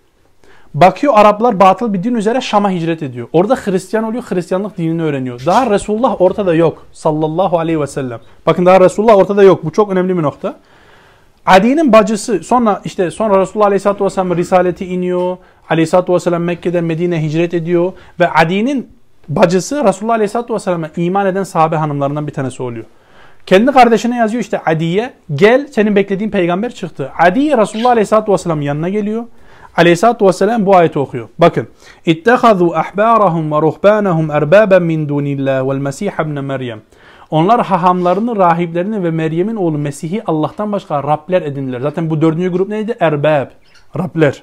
Bakıyor 0.74 1.14
Araplar 1.18 1.60
batıl 1.60 1.94
bir 1.94 2.04
din 2.04 2.16
üzere 2.16 2.42
Şam'a 2.42 2.72
hicret 2.72 3.04
ediyor. 3.04 3.28
Orada 3.34 3.56
Hristiyan 3.56 4.06
oluyor, 4.06 4.24
Hristiyanlık 4.24 4.78
dinini 4.78 5.04
öğreniyor. 5.04 5.42
Daha 5.46 5.70
Resulullah 5.70 6.22
ortada 6.22 6.56
yok. 6.56 6.86
Sallallahu 6.92 7.60
aleyhi 7.60 7.82
ve 7.82 7.88
sellem. 7.88 8.20
Bakın 8.46 8.66
daha 8.66 8.82
Resulullah 8.82 9.16
ortada 9.16 9.44
yok. 9.44 9.66
Bu 9.66 9.72
çok 9.72 9.92
önemli 9.92 10.18
bir 10.18 10.24
nokta. 10.24 10.56
Adi'nin 11.46 11.94
bacısı 11.94 12.44
sonra 12.44 12.82
işte 12.86 13.12
sonra 13.12 13.42
Resulullah 13.42 13.66
aleyhissalatü 13.66 14.06
vesselam 14.06 14.38
risaleti 14.38 14.86
iniyor. 14.86 15.38
Aleyhissalatü 15.70 16.14
vesselam 16.14 16.44
Mekke'den 16.44 16.84
Medine 16.84 17.24
hicret 17.24 17.54
ediyor. 17.54 17.94
Ve 18.20 18.30
Adi'nin 18.30 18.90
bacısı 19.30 19.84
Resulullah 19.84 20.14
aleyhissalatü 20.14 20.54
vesselam'a 20.54 20.90
iman 20.98 21.26
eden 21.26 21.44
sahabe 21.44 21.76
hanımlarından 21.76 22.28
bir 22.28 22.32
tanesi 22.32 22.64
oluyor. 22.64 22.86
Kendi 23.46 23.72
kardeşine 23.72 24.18
yazıyor 24.18 24.44
işte 24.44 24.62
Adi'ye 24.66 25.14
gel 25.36 25.68
senin 25.68 25.96
beklediğin 25.96 26.30
peygamber 26.30 26.74
çıktı. 26.74 27.12
Adi 27.20 27.58
Resulullah 27.58 27.92
aleyhissalatü 27.92 28.32
vesselam 28.32 28.62
yanına 28.62 28.90
geliyor. 28.90 29.24
Aleyhissalatu 29.78 30.28
vesselam 30.28 30.66
bu 30.66 30.76
ayeti 30.76 31.00
okuyor. 31.00 31.30
Bakın. 31.40 31.68
Ahbârahum 32.74 33.52
ve 33.52 33.62
ruhbânahum 33.62 34.32
erbâben 34.32 34.84
min 34.84 35.10
dûnillâh 35.10 35.70
vel 35.70 35.78
mesih 35.78 36.12
ibn 36.20 36.40
Meryem. 36.40 36.82
Onlar 37.33 37.67
hahamlarını, 37.67 38.37
rahiplerini 38.37 39.05
ve 39.05 39.11
Meryem'in 39.11 39.57
oğlu 39.57 39.79
Mesih'i 39.79 40.23
Allah'tan 40.27 40.73
başka 40.73 41.03
Rabler 41.03 41.43
edindiler. 41.43 41.81
Zaten 41.81 42.11
bu 42.11 42.21
dördüncü 42.21 42.53
grup 42.53 42.69
neydi? 42.69 42.97
Erbab. 43.01 43.47
Rabler. 43.99 44.43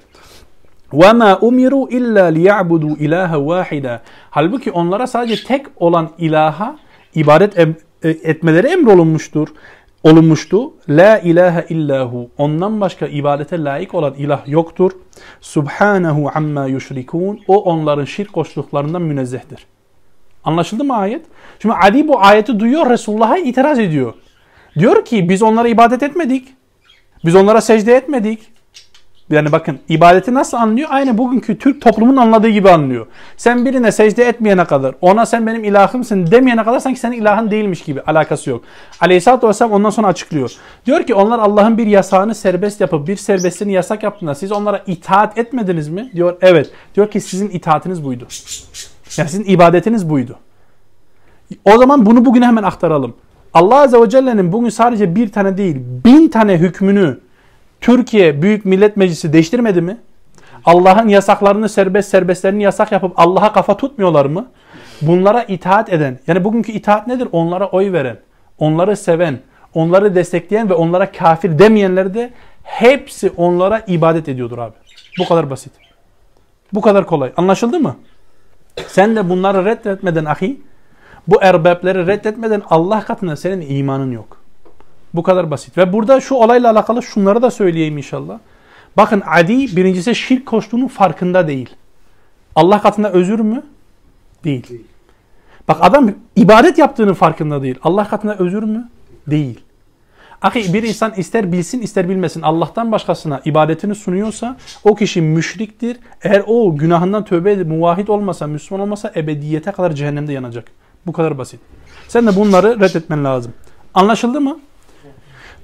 وَمَا 0.91 1.39
اُمِرُوا 1.39 1.89
اِلَّا 1.89 2.26
لِيَعْبُدُوا 2.38 2.96
اِلَٰهَ 2.98 3.32
وَاحِدًا 3.36 4.00
Halbuki 4.30 4.72
onlara 4.72 5.08
sadece 5.08 5.44
tek 5.44 5.65
olan 5.76 6.10
ilaha 6.18 6.76
ibadet 7.15 7.60
e, 7.60 7.74
etmeleri 8.04 8.68
emrolunmuştur 8.68 9.48
olunmuştu. 10.06 10.74
La 10.89 11.20
ilahe 11.20 11.65
illahu. 11.70 12.30
Ondan 12.38 12.82
başka 12.82 13.08
ibadete 13.08 13.63
layık 13.63 13.94
olan 13.94 14.13
ilah 14.13 14.48
yoktur. 14.48 14.91
Subhanahu 15.41 16.32
amma 16.36 16.65
yuşrikun. 16.65 17.39
O 17.48 17.63
onların 17.63 18.06
şirk 18.06 18.34
koştuklarından 18.34 19.02
münezzehtir. 19.02 19.65
Anlaşıldı 20.44 20.85
mı 20.85 20.96
ayet? 20.96 21.22
Şimdi 21.62 21.74
Adi 21.83 22.09
bu 22.09 22.20
ayeti 22.20 22.61
duyuyor 22.61 22.90
Resulullah'a 22.90 23.38
itiraz 23.38 23.79
ediyor. 23.79 24.14
Diyor 24.79 25.05
ki 25.05 25.29
biz 25.29 25.42
onlara 25.42 25.68
ibadet 25.68 26.03
etmedik. 26.03 26.48
Biz 27.24 27.35
onlara 27.35 27.61
secde 27.61 27.94
etmedik. 27.94 28.40
Yani 29.31 29.53
bakın 29.53 29.79
ibadeti 29.88 30.35
nasıl 30.35 30.57
anlıyor? 30.57 30.88
Aynı 30.92 31.18
bugünkü 31.18 31.59
Türk 31.59 31.83
toplumunun 31.83 32.16
anladığı 32.16 32.48
gibi 32.48 32.70
anlıyor. 32.70 33.07
Sen 33.37 33.66
birine 33.66 33.92
secde 33.92 34.24
etmeyene 34.24 34.64
kadar, 34.64 34.94
ona 35.00 35.26
sen 35.26 35.46
benim 35.46 35.64
ilahımsın 35.64 36.31
demeyene 36.31 36.64
kadar 36.64 36.81
sanki 36.81 37.00
senin 37.00 37.20
ilahın 37.20 37.50
değilmiş 37.50 37.83
gibi 37.83 38.00
alakası 38.00 38.50
yok. 38.50 38.64
Aleyhisselatü 39.00 39.48
Vesselam 39.48 39.72
ondan 39.72 39.90
sonra 39.90 40.07
açıklıyor. 40.07 40.53
Diyor 40.87 41.03
ki 41.03 41.14
onlar 41.14 41.38
Allah'ın 41.38 41.79
bir 41.79 41.87
yasağını 41.87 42.35
serbest 42.35 42.81
yapıp 42.81 43.09
bir 43.09 43.16
serbestliğini 43.16 43.72
yasak 43.72 44.03
yaptığında 44.03 44.35
siz 44.35 44.53
onlara 44.53 44.83
itaat 44.87 45.38
etmediniz 45.38 45.88
mi? 45.88 46.11
Diyor 46.14 46.37
evet. 46.40 46.70
Diyor 46.94 47.11
ki 47.11 47.20
sizin 47.20 47.48
itaatiniz 47.50 48.05
buydu. 48.05 48.26
Yani 49.16 49.29
sizin 49.29 49.44
ibadetiniz 49.44 50.11
buydu. 50.11 50.38
O 51.64 51.79
zaman 51.79 52.07
bunu 52.07 52.25
bugüne 52.25 52.46
hemen 52.46 52.62
aktaralım. 52.62 53.14
Allah 53.55 53.83
Azze 53.83 54.01
ve 54.01 54.09
Celle'nin 54.09 54.53
bugün 54.53 54.68
sadece 54.68 55.14
bir 55.14 55.33
tane 55.33 55.57
değil, 55.57 55.77
bin 56.05 56.29
tane 56.29 56.59
hükmünü 56.59 57.20
Türkiye 57.81 58.42
Büyük 58.42 58.64
Millet 58.64 58.96
Meclisi 58.96 59.33
değiştirmedi 59.33 59.81
mi? 59.81 59.96
Allah'ın 60.64 61.09
yasaklarını 61.09 61.68
serbest 61.68 62.11
serbestlerini 62.11 62.62
yasak 62.62 62.92
yapıp 62.92 63.12
Allah'a 63.16 63.53
kafa 63.53 63.77
tutmuyorlar 63.77 64.27
mı? 64.27 64.46
Bunlara 65.03 65.42
itaat 65.42 65.92
eden, 65.92 66.18
yani 66.27 66.44
bugünkü 66.44 66.73
itaat 66.73 67.07
nedir? 67.07 67.29
Onlara 67.33 67.66
oy 67.68 67.92
veren, 67.92 68.16
onları 68.59 68.96
seven, 68.96 69.38
onları 69.75 70.14
destekleyen 70.14 70.70
ve 70.70 70.75
onlara 70.75 71.12
kafir 71.12 71.59
demeyenler 71.59 72.14
de 72.14 72.31
hepsi 72.62 73.33
onlara 73.37 73.83
ibadet 73.87 74.29
ediyordur 74.29 74.59
abi. 74.59 74.75
Bu 75.18 75.29
kadar 75.29 75.51
basit. 75.51 75.73
Bu 76.73 76.81
kadar 76.81 77.07
kolay. 77.07 77.33
Anlaşıldı 77.37 77.81
mı? 77.81 77.96
Sen 78.87 79.17
de 79.17 79.29
bunları 79.29 79.65
reddetmeden 79.65 80.25
ahi, 80.25 80.61
bu 81.29 81.43
erbapleri 81.43 82.07
reddetmeden 82.07 82.63
Allah 82.71 83.01
katında 83.05 83.37
senin 83.37 83.77
imanın 83.77 84.13
yok. 84.13 84.37
Bu 85.15 85.23
kadar 85.23 85.51
basit. 85.51 85.79
Ve 85.79 85.93
burada 85.93 86.21
şu 86.21 86.35
olayla 86.35 86.71
alakalı 86.71 87.03
şunları 87.03 87.43
da 87.43 87.51
söyleyeyim 87.51 87.97
inşallah. 87.97 88.39
Bakın 88.97 89.23
Adi 89.27 89.77
birincisi 89.77 90.15
şirk 90.15 90.47
koştuğunun 90.47 90.89
farkında 90.89 91.49
değil. 91.49 91.71
Allah 92.55 92.83
katında 92.83 93.13
özür 93.13 93.41
mü? 93.41 93.63
Değil. 94.45 94.69
değil. 94.69 94.85
Bak 95.69 95.77
adam 95.81 96.11
ibadet 96.37 96.79
yaptığının 96.79 97.15
farkında 97.15 97.63
değil. 97.63 97.79
Allah 97.83 98.09
katında 98.09 98.37
özür 98.37 98.63
mü? 98.63 98.89
Değil. 99.27 99.61
Ahi 100.42 100.74
bir 100.74 100.83
insan 100.83 101.12
ister 101.16 101.53
bilsin 101.53 101.81
ister 101.81 102.09
bilmesin 102.09 102.42
Allah'tan 102.42 102.92
başkasına 102.92 103.40
ibadetini 103.44 103.94
sunuyorsa 103.94 104.57
o 104.85 104.94
kişi 104.94 105.22
müşriktir. 105.22 105.96
Eğer 106.22 106.42
o 106.46 106.76
günahından 106.76 107.24
tövbe 107.24 107.53
edip 107.53 107.66
muvahhid 107.66 108.09
olmasa, 108.09 108.46
Müslüman 108.46 108.83
olmasa 108.83 109.12
ebediyete 109.16 109.72
kadar 109.72 109.92
cehennemde 109.92 110.33
yanacak. 110.33 110.64
Bu 111.07 111.12
kadar 111.12 111.38
basit. 111.38 111.61
Sen 112.09 112.26
de 112.26 112.37
bunları 112.37 112.81
reddetmen 112.81 113.24
lazım. 113.24 113.53
Anlaşıldı 113.94 114.40
mı? 114.40 114.61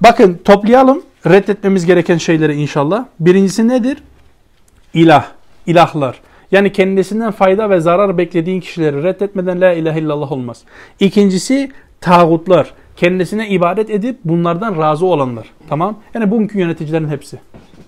Bakın 0.00 0.40
toplayalım 0.44 1.02
reddetmemiz 1.26 1.86
gereken 1.86 2.18
şeyleri 2.18 2.54
inşallah. 2.54 3.04
Birincisi 3.20 3.68
nedir? 3.68 3.98
İlah, 4.94 5.26
ilahlar. 5.66 6.20
Yani 6.52 6.72
kendisinden 6.72 7.30
fayda 7.30 7.70
ve 7.70 7.80
zarar 7.80 8.18
beklediğin 8.18 8.60
kişileri 8.60 9.02
reddetmeden 9.02 9.60
la 9.60 9.72
ilahe 9.72 10.00
illallah 10.00 10.32
olmaz. 10.32 10.62
İkincisi 11.00 11.72
tağutlar. 12.00 12.72
Kendisine 12.96 13.48
ibadet 13.48 13.90
edip 13.90 14.18
bunlardan 14.24 14.78
razı 14.78 15.06
olanlar. 15.06 15.46
Tamam? 15.68 15.98
Yani 16.14 16.30
bugünkü 16.30 16.58
yöneticilerin 16.58 17.08
hepsi. 17.08 17.38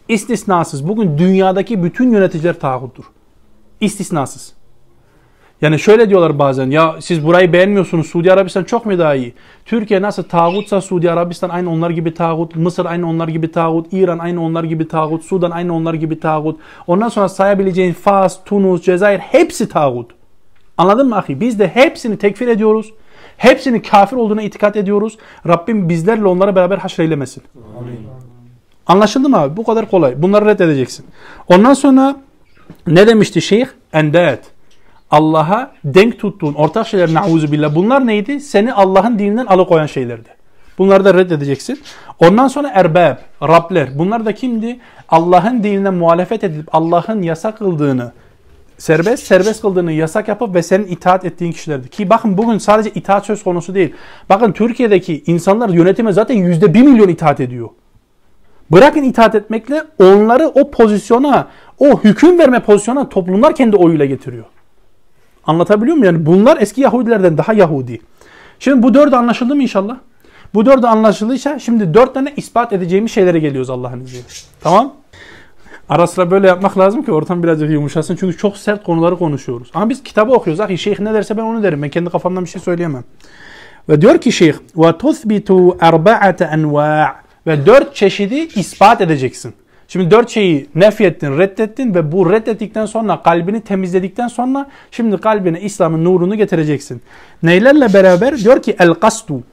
İstisnasız. 0.08 0.88
Bugün 0.88 1.18
dünyadaki 1.18 1.82
bütün 1.82 2.10
yöneticiler 2.10 2.60
tağuttur. 2.60 3.04
İstisnasız. 3.80 4.52
Yani 5.62 5.78
şöyle 5.78 6.08
diyorlar 6.08 6.38
bazen 6.38 6.70
ya 6.70 6.96
siz 7.00 7.26
burayı 7.26 7.52
beğenmiyorsunuz 7.52 8.06
Suudi 8.06 8.32
Arabistan 8.32 8.64
çok 8.64 8.86
mu 8.86 8.98
daha 8.98 9.14
iyi? 9.14 9.34
Türkiye 9.64 10.02
nasıl 10.02 10.22
tağutsa 10.22 10.80
Suudi 10.80 11.10
Arabistan 11.10 11.48
aynı 11.48 11.70
onlar 11.70 11.90
gibi 11.90 12.14
tağut, 12.14 12.56
Mısır 12.56 12.86
aynı 12.86 13.08
onlar 13.08 13.28
gibi 13.28 13.52
tağut, 13.52 13.92
İran 13.92 14.18
aynı 14.18 14.42
onlar 14.42 14.64
gibi 14.64 14.88
tağut, 14.88 15.24
Sudan 15.24 15.50
aynı 15.50 15.74
onlar 15.74 15.94
gibi 15.94 16.20
tağut. 16.20 16.60
Ondan 16.86 17.08
sonra 17.08 17.28
sayabileceğin 17.28 17.92
Fas, 17.92 18.44
Tunus, 18.44 18.82
Cezayir 18.82 19.18
hepsi 19.18 19.68
tağut. 19.68 20.10
Anladın 20.78 21.08
mı 21.08 21.16
ahi? 21.16 21.40
Biz 21.40 21.58
de 21.58 21.68
hepsini 21.68 22.18
tekfir 22.18 22.48
ediyoruz. 22.48 22.92
Hepsinin 23.38 23.80
kafir 23.80 24.16
olduğuna 24.16 24.42
itikat 24.42 24.76
ediyoruz. 24.76 25.18
Rabbim 25.46 25.88
bizlerle 25.88 26.26
onlara 26.26 26.56
beraber 26.56 26.78
haşreylemesin. 26.78 27.42
Amin. 27.78 28.06
Anlaşıldı 28.86 29.28
mı 29.28 29.38
abi? 29.38 29.56
Bu 29.56 29.64
kadar 29.64 29.90
kolay. 29.90 30.22
Bunları 30.22 30.46
reddedeceksin. 30.46 31.06
Ondan 31.48 31.74
sonra 31.74 32.16
ne 32.86 33.06
demişti 33.06 33.42
şeyh? 33.42 33.66
Endet. 33.92 34.40
Allah'a 35.10 35.72
denk 35.84 36.18
tuttuğun 36.18 36.54
ortak 36.54 36.86
şeyler 36.86 37.14
nauzu 37.14 37.52
billah. 37.52 37.74
Bunlar 37.74 38.06
neydi? 38.06 38.40
Seni 38.40 38.72
Allah'ın 38.72 39.18
dininden 39.18 39.46
alıkoyan 39.46 39.86
şeylerdi. 39.86 40.28
Bunları 40.78 41.04
da 41.04 41.14
reddedeceksin. 41.14 41.80
Ondan 42.18 42.48
sonra 42.48 42.70
erbab, 42.74 43.16
Rabler. 43.42 43.98
Bunlar 43.98 44.26
da 44.26 44.34
kimdi? 44.34 44.80
Allah'ın 45.08 45.62
dinine 45.62 45.90
muhalefet 45.90 46.44
edip 46.44 46.74
Allah'ın 46.74 47.22
yasak 47.22 47.58
kıldığını 47.58 48.12
serbest, 48.78 49.26
serbest 49.26 49.60
kıldığını 49.60 49.92
yasak 49.92 50.28
yapıp 50.28 50.54
ve 50.54 50.62
senin 50.62 50.86
itaat 50.86 51.24
ettiğin 51.24 51.52
kişilerdi. 51.52 51.88
Ki 51.88 52.10
bakın 52.10 52.38
bugün 52.38 52.58
sadece 52.58 52.90
itaat 52.90 53.26
söz 53.26 53.42
konusu 53.42 53.74
değil. 53.74 53.94
Bakın 54.28 54.52
Türkiye'deki 54.52 55.22
insanlar 55.26 55.68
yönetime 55.68 56.12
zaten 56.12 56.34
yüzde 56.34 56.74
bir 56.74 56.82
milyon 56.82 57.08
itaat 57.08 57.40
ediyor. 57.40 57.68
Bırakın 58.70 59.02
itaat 59.02 59.34
etmekle 59.34 59.82
onları 59.98 60.48
o 60.48 60.70
pozisyona, 60.70 61.48
o 61.78 62.00
hüküm 62.04 62.38
verme 62.38 62.60
pozisyona 62.60 63.08
toplumlar 63.08 63.54
kendi 63.54 63.76
oyuyla 63.76 64.04
getiriyor. 64.04 64.44
Anlatabiliyor 65.44 65.96
muyum? 65.96 66.14
Yani 66.14 66.26
bunlar 66.26 66.58
eski 66.60 66.80
Yahudilerden 66.80 67.38
daha 67.38 67.52
Yahudi. 67.52 68.00
Şimdi 68.58 68.82
bu 68.82 68.94
dördü 68.94 69.16
anlaşıldı 69.16 69.56
mı 69.56 69.62
inşallah? 69.62 69.96
Bu 70.54 70.66
dördü 70.66 70.86
anlaşıldıysa 70.86 71.58
şimdi 71.58 71.94
dört 71.94 72.14
tane 72.14 72.32
ispat 72.36 72.72
edeceğimiz 72.72 73.12
şeylere 73.12 73.38
geliyoruz 73.38 73.70
Allah'ın 73.70 74.00
izniyle. 74.00 74.24
Tamam? 74.60 74.94
Ara 75.89 76.07
sıra 76.07 76.31
böyle 76.31 76.47
yapmak 76.47 76.77
lazım 76.77 77.03
ki 77.03 77.11
ortam 77.11 77.43
birazcık 77.43 77.69
yumuşasın. 77.69 78.15
Çünkü 78.15 78.37
çok 78.37 78.57
sert 78.57 78.83
konuları 78.83 79.17
konuşuyoruz. 79.17 79.71
Ama 79.73 79.89
biz 79.89 80.03
kitabı 80.03 80.31
okuyoruz. 80.31 80.59
Ahi 80.59 80.77
şeyh 80.77 80.99
ne 80.99 81.13
derse 81.13 81.37
ben 81.37 81.41
onu 81.41 81.63
derim. 81.63 81.81
Ben 81.81 81.89
kendi 81.89 82.09
kafamdan 82.09 82.45
bir 82.45 82.49
şey 82.49 82.61
söyleyemem. 82.61 83.03
Ve 83.89 84.01
diyor 84.01 84.17
ki 84.17 84.31
şeyh 84.31 84.53
وَتُثْبِتُ 84.75 85.77
اَرْبَعَةَ 85.77 86.37
اَنْوَاعٍ 86.37 87.09
Ve 87.47 87.65
dört 87.65 87.95
çeşidi 87.95 88.35
ispat 88.35 89.01
edeceksin. 89.01 89.53
Şimdi 89.87 90.11
dört 90.11 90.29
şeyi 90.29 90.69
nefyettin, 90.75 91.37
reddettin 91.37 91.95
ve 91.95 92.11
bu 92.11 92.31
reddettikten 92.31 92.85
sonra 92.85 93.21
kalbini 93.21 93.61
temizledikten 93.61 94.27
sonra 94.27 94.69
şimdi 94.91 95.17
kalbine 95.17 95.61
İslam'ın 95.61 96.05
nurunu 96.05 96.35
getireceksin. 96.35 97.01
Neylerle 97.43 97.93
beraber? 97.93 98.37
Diyor 98.37 98.61
ki 98.61 98.75
el 98.79 98.93
kastu. 98.93 99.43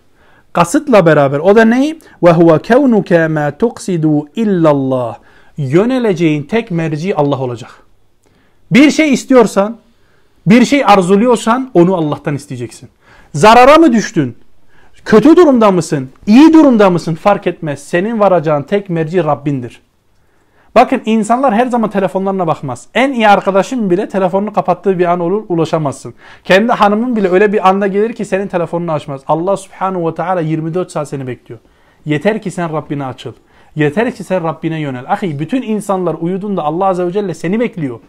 Kasıtla 0.53 1.07
beraber. 1.07 1.39
O 1.39 1.57
da 1.57 1.65
ne? 1.65 1.97
Ve 2.23 2.33
huve 2.33 2.63
kevnuke 2.63 3.29
ma 3.29 3.51
tuksidu 3.51 4.29
illallah. 4.37 5.17
Yöneleceğin 5.58 6.44
tek 6.44 6.72
merci 6.72 7.16
Allah 7.16 7.42
olacak. 7.42 7.72
Bir 8.72 8.92
şey 8.92 9.14
istiyorsan, 9.14 9.78
bir 10.48 10.66
şey 10.66 10.86
arzuluyorsan 10.86 11.72
onu 11.74 11.96
Allah'tan 11.96 12.36
isteyeceksin. 12.36 12.90
Zarara 13.34 13.78
mı 13.78 13.94
düştün? 13.94 14.38
Kötü 15.06 15.36
durumda 15.36 15.72
mısın? 15.72 16.10
İyi 16.28 16.54
durumda 16.54 16.90
mısın? 16.90 17.16
Fark 17.16 17.48
etmez. 17.48 17.84
Senin 17.84 18.20
varacağın 18.20 18.64
tek 18.64 18.90
merci 18.90 19.24
Rabbindir. 19.24 19.82
Bakın 20.76 21.02
insanlar 21.06 21.54
her 21.54 21.66
zaman 21.66 21.90
telefonlarına 21.90 22.48
bakmaz. 22.48 22.88
En 22.94 23.14
iyi 23.14 23.28
arkadaşım 23.28 23.90
bile 23.90 24.10
telefonunu 24.10 24.54
kapattığı 24.54 25.00
bir 25.00 25.06
an 25.06 25.20
olur 25.20 25.44
ulaşamazsın. 25.50 26.14
Kendi 26.44 26.72
hanımın 26.72 27.16
bile 27.16 27.30
öyle 27.30 27.54
bir 27.54 27.70
anda 27.70 27.88
gelir 27.88 28.14
ki 28.14 28.26
senin 28.26 28.48
telefonunu 28.48 28.92
açmaz. 28.92 29.22
Allah 29.28 29.58
subhanahu 29.58 30.08
ve 30.10 30.16
teala 30.16 30.42
24 30.42 30.92
saat 30.92 31.10
seni 31.10 31.28
bekliyor. 31.28 31.60
Yeter 32.06 32.42
ki 32.42 32.52
sen 32.52 32.74
Rabbine 32.74 33.06
açıl. 33.06 33.34
Yeter 33.76 34.16
ki 34.16 34.24
sen 34.24 34.44
Rabbine 34.44 34.80
yönel. 34.80 35.12
Ahi 35.12 35.40
bütün 35.40 35.62
insanlar 35.62 36.16
uyuduğunda 36.22 36.64
Allah 36.64 36.86
azze 36.86 37.06
ve 37.08 37.12
celle 37.12 37.34
seni 37.34 37.60
bekliyor. 37.60 38.00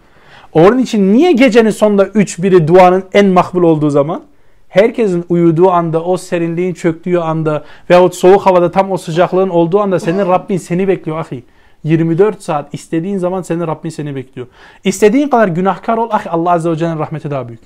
Onun 0.53 0.79
için 0.79 1.13
niye 1.13 1.33
gecenin 1.33 1.71
sonunda 1.71 2.07
3 2.07 2.43
biri 2.43 2.69
duanın 2.69 3.05
en 3.13 3.27
makbul 3.27 3.63
olduğu 3.63 3.91
zaman? 3.91 4.23
Herkesin 4.69 5.25
uyuduğu 5.29 5.71
anda, 5.71 6.03
o 6.03 6.17
serinliğin 6.17 6.75
çöktüğü 6.75 7.19
anda 7.19 7.65
veyahut 7.91 8.15
soğuk 8.15 8.47
havada 8.47 8.71
tam 8.71 8.93
o 8.93 8.97
sıcaklığın 8.97 9.49
olduğu 9.49 9.81
anda 9.81 10.01
senin 10.01 10.19
Rabbin 10.19 10.57
seni 10.57 10.89
bekliyor 10.89 11.19
ahi. 11.19 11.43
24 11.85 12.43
saat 12.43 12.75
istediğin 12.75 13.19
zaman 13.19 13.43
senin 13.43 13.67
Rabbin 13.67 13.89
seni 13.89 14.17
bekliyor. 14.17 14.47
İstediğin 14.85 15.29
kadar 15.29 15.49
günahkar 15.49 15.97
ol. 15.97 16.09
Ah 16.13 16.27
Allah 16.31 16.51
Azze 16.51 16.71
ve 16.71 16.77
Celle'nin 16.77 16.99
rahmeti 16.99 17.31
daha 17.31 17.49
büyük. 17.49 17.61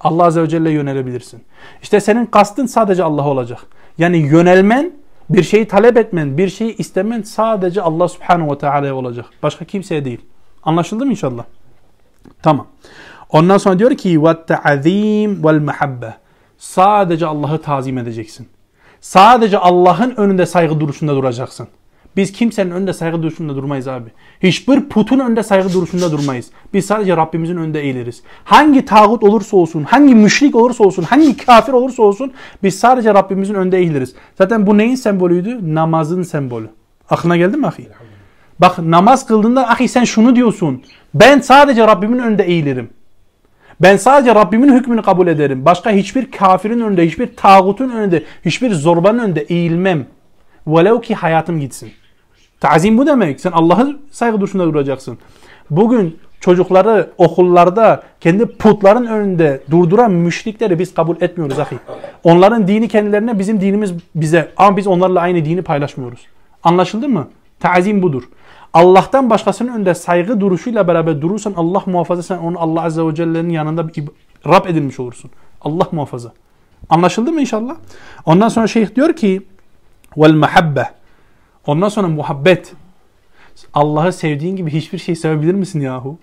Allah 0.00 0.24
Azze 0.24 0.42
ve 0.42 0.48
Celle'ye 0.48 0.74
yönelebilirsin. 0.74 1.42
İşte 1.82 2.00
senin 2.00 2.26
kastın 2.26 2.66
sadece 2.66 3.04
Allah 3.04 3.26
olacak. 3.26 3.60
Yani 3.98 4.16
yönelmen, 4.16 4.92
bir 5.29 5.43
şeyi 5.43 5.67
talep 5.67 5.97
etmen, 5.97 6.37
bir 6.37 6.49
şeyi 6.49 6.75
istemen 6.77 7.21
sadece 7.21 7.81
Allah 7.81 8.07
Subhanahu 8.07 8.51
ve 8.51 8.57
Teala'ya 8.57 8.95
olacak. 8.95 9.25
Başka 9.43 9.65
kimseye 9.65 10.05
değil. 10.05 10.21
Anlaşıldı 10.63 11.05
mı 11.05 11.11
inşallah? 11.11 11.43
Tamam. 12.43 12.67
Ondan 13.29 13.57
sonra 13.57 13.79
diyor 13.79 13.91
ki 13.91 14.15
وَالتَّعَذ۪يمِ 14.15 15.41
وَالْمَحَبَّةِ 15.41 16.11
Sadece 16.57 17.25
Allah'ı 17.25 17.61
tazim 17.61 17.97
edeceksin. 17.97 18.47
Sadece 19.01 19.57
Allah'ın 19.57 20.15
önünde 20.15 20.45
saygı 20.45 20.79
duruşunda 20.79 21.15
duracaksın. 21.15 21.67
Biz 22.16 22.32
kimsenin 22.32 22.70
önünde 22.70 22.92
saygı 22.92 23.22
duruşunda 23.22 23.56
durmayız 23.56 23.88
abi. 23.88 24.10
Hiçbir 24.42 24.80
putun 24.88 25.18
önünde 25.18 25.42
saygı 25.42 25.72
duruşunda 25.72 26.12
durmayız. 26.12 26.50
Biz 26.74 26.86
sadece 26.86 27.16
Rabbimizin 27.16 27.56
önünde 27.56 27.80
eğiliriz. 27.80 28.22
Hangi 28.44 28.84
tağut 28.84 29.22
olursa 29.22 29.56
olsun, 29.56 29.84
hangi 29.84 30.14
müşrik 30.14 30.56
olursa 30.56 30.84
olsun, 30.84 31.02
hangi 31.02 31.36
kafir 31.36 31.72
olursa 31.72 32.02
olsun 32.02 32.32
biz 32.62 32.78
sadece 32.78 33.14
Rabbimizin 33.14 33.54
önünde 33.54 33.78
eğiliriz. 33.78 34.14
Zaten 34.38 34.66
bu 34.66 34.78
neyin 34.78 34.94
sembolüydü? 34.94 35.74
Namazın 35.74 36.22
sembolü. 36.22 36.70
Aklına 37.10 37.36
geldi 37.36 37.56
mi 37.56 37.66
ahi? 37.66 37.88
Bak 38.58 38.78
namaz 38.78 39.26
kıldığında 39.26 39.68
ahi 39.68 39.88
sen 39.88 40.04
şunu 40.04 40.36
diyorsun. 40.36 40.82
Ben 41.14 41.40
sadece 41.40 41.86
Rabbimin 41.86 42.18
önünde 42.18 42.42
eğilirim. 42.42 42.90
Ben 43.82 43.96
sadece 43.96 44.34
Rabbimin 44.34 44.72
hükmünü 44.72 45.02
kabul 45.02 45.26
ederim. 45.26 45.64
Başka 45.64 45.90
hiçbir 45.90 46.30
kafirin 46.30 46.80
önünde, 46.80 47.06
hiçbir 47.06 47.36
tağutun 47.36 47.90
önünde, 47.90 48.24
hiçbir 48.44 48.74
zorbanın 48.74 49.18
önünde 49.18 49.40
eğilmem. 49.40 50.06
Velev 50.66 51.00
ki 51.00 51.14
hayatım 51.14 51.60
gitsin. 51.60 51.92
Tazim 52.60 52.98
bu 52.98 53.06
demek. 53.06 53.40
Sen 53.40 53.52
Allah'ın 53.52 54.00
saygı 54.10 54.40
duruşunda 54.40 54.64
duracaksın. 54.64 55.18
Bugün 55.70 56.18
çocukları 56.40 57.10
okullarda 57.18 58.02
kendi 58.20 58.46
putların 58.46 59.06
önünde 59.06 59.62
durduran 59.70 60.10
müşrikleri 60.12 60.78
biz 60.78 60.94
kabul 60.94 61.16
etmiyoruz 61.20 61.58
ahi. 61.58 61.78
Onların 62.24 62.68
dini 62.68 62.88
kendilerine 62.88 63.38
bizim 63.38 63.60
dinimiz 63.60 63.92
bize 64.14 64.52
ama 64.56 64.76
biz 64.76 64.86
onlarla 64.86 65.20
aynı 65.20 65.44
dini 65.44 65.62
paylaşmıyoruz. 65.62 66.20
Anlaşıldı 66.62 67.08
mı? 67.08 67.28
Tazim 67.60 68.02
budur. 68.02 68.22
Allah'tan 68.72 69.30
başkasının 69.30 69.72
önünde 69.72 69.94
saygı 69.94 70.40
duruşuyla 70.40 70.88
beraber 70.88 71.20
durursan 71.20 71.54
Allah 71.56 71.82
muhafaza 71.86 72.22
sen 72.22 72.38
onu 72.38 72.60
Allah 72.60 72.82
Azze 72.82 73.06
ve 73.06 73.14
Celle'nin 73.14 73.50
yanında 73.50 73.86
Rab 74.46 74.66
edilmiş 74.66 75.00
olursun. 75.00 75.30
Allah 75.62 75.86
muhafaza. 75.92 76.32
Anlaşıldı 76.90 77.32
mı 77.32 77.40
inşallah? 77.40 77.76
Ondan 78.26 78.48
sonra 78.48 78.66
şeyh 78.66 78.94
diyor 78.94 79.12
ki 79.12 79.42
vel 80.16 80.34
Ondan 81.66 81.88
sonra 81.88 82.08
muhabbet. 82.08 82.72
Allah'ı 83.74 84.12
sevdiğin 84.12 84.56
gibi 84.56 84.70
hiçbir 84.70 84.98
şey 84.98 85.16
sevebilir 85.16 85.54
misin 85.54 85.80
yahu? 85.80 86.18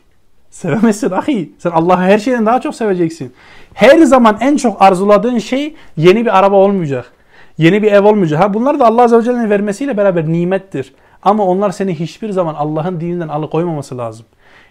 Sevemezsin 0.50 1.12
ahi. 1.12 1.52
Sen 1.58 1.72
Allah'ı 1.72 1.98
her 1.98 2.20
şeyden 2.20 2.46
daha 2.46 2.62
çok 2.62 2.76
seveceksin. 2.76 3.34
Her 3.74 4.00
zaman 4.00 4.38
en 4.42 4.58
çok 4.58 4.82
arzuladığın 4.82 5.38
şey 5.38 5.76
yeni 5.98 6.26
bir 6.26 6.38
araba 6.40 6.56
olmayacak. 6.56 7.12
Yeni 7.58 7.84
bir 7.84 7.92
ev 7.92 8.06
olmayacak. 8.06 8.44
Ha 8.44 8.54
bunlar 8.54 8.80
da 8.80 8.86
Allah 8.86 9.04
Azze 9.04 9.18
ve 9.18 9.24
Celle'nin 9.24 9.50
vermesiyle 9.50 9.98
beraber 9.98 10.28
nimettir. 10.28 10.94
Ama 11.24 11.46
onlar 11.46 11.72
seni 11.72 12.00
hiçbir 12.00 12.30
zaman 12.30 12.56
Allah'ın 12.56 13.00
dininden 13.00 13.28
alıkoymaması 13.28 13.98
lazım. 13.98 14.26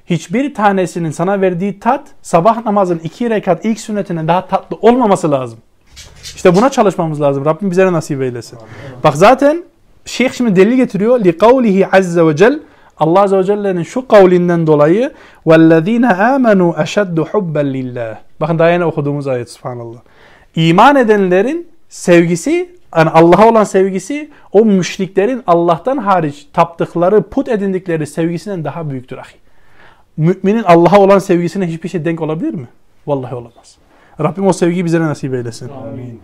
Hiçbir 0.07 0.55
tanesinin 0.55 1.11
sana 1.11 1.41
verdiği 1.41 1.81
tat 1.81 2.09
sabah 2.23 2.65
namazın 2.65 2.99
iki 2.99 3.31
rekat 3.31 3.65
ilk 3.65 3.81
sünnetine 3.81 4.29
daha 4.29 4.47
tatlı 4.47 4.77
olmaması 4.83 5.31
lazım. 5.31 5.59
İşte 6.23 6.57
buna 6.57 6.71
çalışmamız 6.71 7.21
lazım. 7.21 7.45
Rabbim 7.45 7.71
bize 7.71 7.93
nasip 7.93 8.23
eylesin. 8.23 8.59
Bak 9.05 9.17
zaten 9.17 9.65
Şeyh 10.06 10.32
şimdi 10.32 10.56
delil 10.56 10.76
getiriyor. 10.76 11.20
Li 11.20 11.38
kavlihi 11.38 11.88
azze 11.88 12.26
ve 12.26 12.36
cel 12.36 12.60
Allah 12.98 13.22
azze 13.22 13.38
ve 13.38 13.44
celle'nin 13.44 13.84
şu 13.84 14.08
kavlinden 14.08 14.68
dolayı 14.68 15.12
وَالَّذ۪ينَ 15.46 16.14
آمَنُوا 16.14 16.74
اَشَدُّ 16.84 17.26
حُبًّا 17.26 17.62
لِلّٰهِ 17.62 18.16
Bakın 18.42 18.60
daha 18.60 18.70
yeni 18.70 18.86
okuduğumuz 18.86 19.28
ayet 19.28 19.50
subhanallah. 19.50 20.00
İman 20.56 20.96
edenlerin 20.96 21.68
sevgisi 21.90 22.76
yani 22.98 23.10
Allah'a 23.10 23.50
olan 23.50 23.64
sevgisi 23.64 24.30
o 24.52 24.66
müşriklerin 24.66 25.44
Allah'tan 25.48 25.98
hariç 25.98 26.48
taptıkları, 26.54 27.22
put 27.22 27.50
edindikleri 27.50 28.08
sevgisinden 28.08 28.64
daha 28.64 28.90
büyüktür 28.90 29.18
ahi. 29.18 29.36
Müminin 30.18 30.64
Allah'a 30.64 31.00
olan 31.00 31.20
sevgisine 31.20 31.68
hiçbir 31.68 31.90
şey 31.90 32.06
denk 32.06 32.22
olabilir 32.22 32.54
mi? 32.54 32.68
Vallahi 33.08 33.36
olamaz. 33.36 33.78
Rabbim 34.20 34.48
o 34.48 34.54
sevgiyi 34.54 34.86
bize 34.86 35.00
nasip 35.00 35.34
eylesin. 35.34 35.70
Amin. 35.70 36.22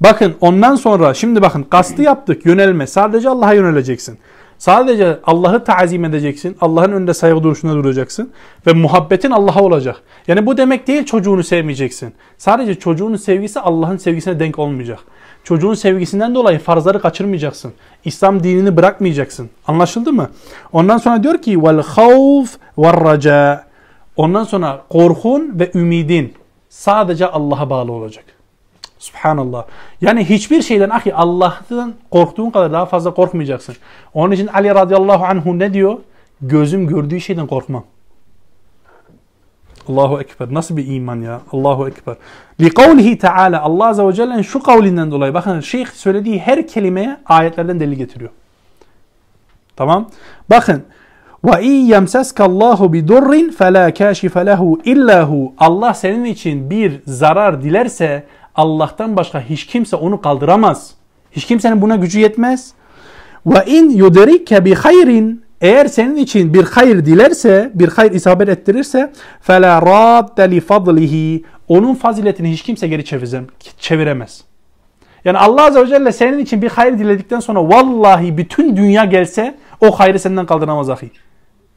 Bakın 0.00 0.34
ondan 0.40 0.74
sonra 0.74 1.14
şimdi 1.14 1.42
bakın 1.42 1.62
kastı 1.62 2.02
yaptık 2.02 2.46
yönelme. 2.46 2.86
Sadece 2.86 3.28
Allah'a 3.28 3.52
yöneleceksin. 3.52 4.18
Sadece 4.58 5.18
Allah'ı 5.24 5.64
tazim 5.64 6.04
edeceksin. 6.04 6.56
Allah'ın 6.60 6.92
önünde 6.92 7.14
saygı 7.14 7.42
duruşunda 7.42 7.74
duracaksın. 7.74 8.32
Ve 8.66 8.72
muhabbetin 8.72 9.30
Allah'a 9.30 9.62
olacak. 9.62 10.02
Yani 10.28 10.46
bu 10.46 10.56
demek 10.56 10.86
değil 10.86 11.04
çocuğunu 11.04 11.42
sevmeyeceksin. 11.42 12.14
Sadece 12.38 12.74
çocuğunun 12.74 13.16
sevgisi 13.16 13.60
Allah'ın 13.60 13.96
sevgisine 13.96 14.40
denk 14.40 14.58
olmayacak. 14.58 14.98
Çocuğun 15.44 15.74
sevgisinden 15.74 16.34
dolayı 16.34 16.58
farzları 16.58 17.00
kaçırmayacaksın. 17.00 17.72
İslam 18.04 18.42
dinini 18.42 18.76
bırakmayacaksın. 18.76 19.50
Anlaşıldı 19.66 20.12
mı? 20.12 20.30
Ondan 20.72 20.98
sonra 20.98 21.22
diyor 21.22 21.42
ki 21.42 21.62
vel 21.62 21.82
havf 21.82 22.56
ve 22.78 22.92
raca. 22.92 23.64
Ondan 24.16 24.44
sonra 24.44 24.82
korkun 24.88 25.58
ve 25.58 25.70
ümidin 25.74 26.34
sadece 26.68 27.26
Allah'a 27.26 27.70
bağlı 27.70 27.92
olacak. 27.92 28.24
Subhanallah. 29.04 29.64
Yani 30.00 30.24
hiçbir 30.24 30.62
şeyden 30.62 30.90
ahi 30.90 31.14
Allah'tan 31.14 31.94
korktuğun 32.10 32.50
kadar 32.50 32.72
daha 32.72 32.86
fazla 32.86 33.14
korkmayacaksın. 33.14 33.76
Onun 34.14 34.32
için 34.32 34.46
Ali 34.46 34.74
radıyallahu 34.74 35.24
anhu 35.24 35.58
ne 35.58 35.74
diyor? 35.74 35.98
Gözüm 36.40 36.86
gördüğü 36.86 37.20
şeyden 37.20 37.46
korkmam. 37.46 37.84
Allahu 39.88 40.20
Ekber. 40.20 40.54
Nasıl 40.54 40.76
bir 40.76 40.86
iman 40.86 41.20
ya? 41.20 41.40
Allahu 41.52 41.88
Ekber. 41.88 42.16
Li 42.60 42.70
kavlihi 42.70 43.18
Teala 43.18 43.62
Allah 43.62 43.86
Azze 43.86 44.06
ve 44.06 44.12
Celle'nin 44.12 44.42
şu 44.42 44.62
kavlinden 44.62 45.10
dolayı 45.10 45.34
bakın 45.34 45.60
şeyh 45.60 45.86
söylediği 45.86 46.38
her 46.38 46.66
kelimeye 46.66 47.16
ayetlerden 47.26 47.80
delil 47.80 47.96
getiriyor. 47.96 48.30
Tamam. 49.76 50.10
Bakın. 50.50 50.82
Ve 51.44 51.62
in 51.62 51.86
yemseskallahu 51.86 52.92
bi 52.92 53.08
durrin 53.08 53.50
fela 53.50 53.94
kashife 53.94 54.46
lehu 54.46 54.80
illahu. 54.84 55.52
Allah 55.58 55.94
senin 55.94 56.24
için 56.24 56.70
bir 56.70 57.00
zarar 57.06 57.62
dilerse 57.62 58.24
Allah'tan 58.54 59.16
başka 59.16 59.40
hiç 59.40 59.66
kimse 59.66 59.96
onu 59.96 60.20
kaldıramaz. 60.20 60.94
Hiç 61.32 61.44
kimsenin 61.44 61.82
buna 61.82 61.96
gücü 61.96 62.20
yetmez. 62.20 62.72
Ve 63.46 63.64
in 63.66 63.90
yuderikke 63.90 64.64
bi 64.64 64.74
hayrin 64.74 65.44
eğer 65.60 65.86
senin 65.86 66.16
için 66.16 66.54
bir 66.54 66.64
hayır 66.64 67.04
dilerse, 67.04 67.70
bir 67.74 67.88
hayır 67.88 68.12
isabet 68.12 68.48
ettirirse 68.48 69.12
fela 69.40 69.82
radde 69.82 70.50
li 70.50 70.60
fadlihi 70.60 71.44
onun 71.68 71.94
faziletini 71.94 72.52
hiç 72.52 72.62
kimse 72.62 72.88
geri 72.88 73.04
çeviremez. 73.78 74.44
Yani 75.24 75.38
Allah 75.38 75.66
Azze 75.66 75.82
ve 75.82 75.86
Celle 75.86 76.12
senin 76.12 76.38
için 76.38 76.62
bir 76.62 76.70
hayır 76.70 76.98
diledikten 76.98 77.40
sonra 77.40 77.68
vallahi 77.68 78.38
bütün 78.38 78.76
dünya 78.76 79.04
gelse 79.04 79.54
o 79.80 79.90
hayrı 79.90 80.18
senden 80.18 80.46
kaldıramaz 80.46 80.90
ahi. 80.90 81.10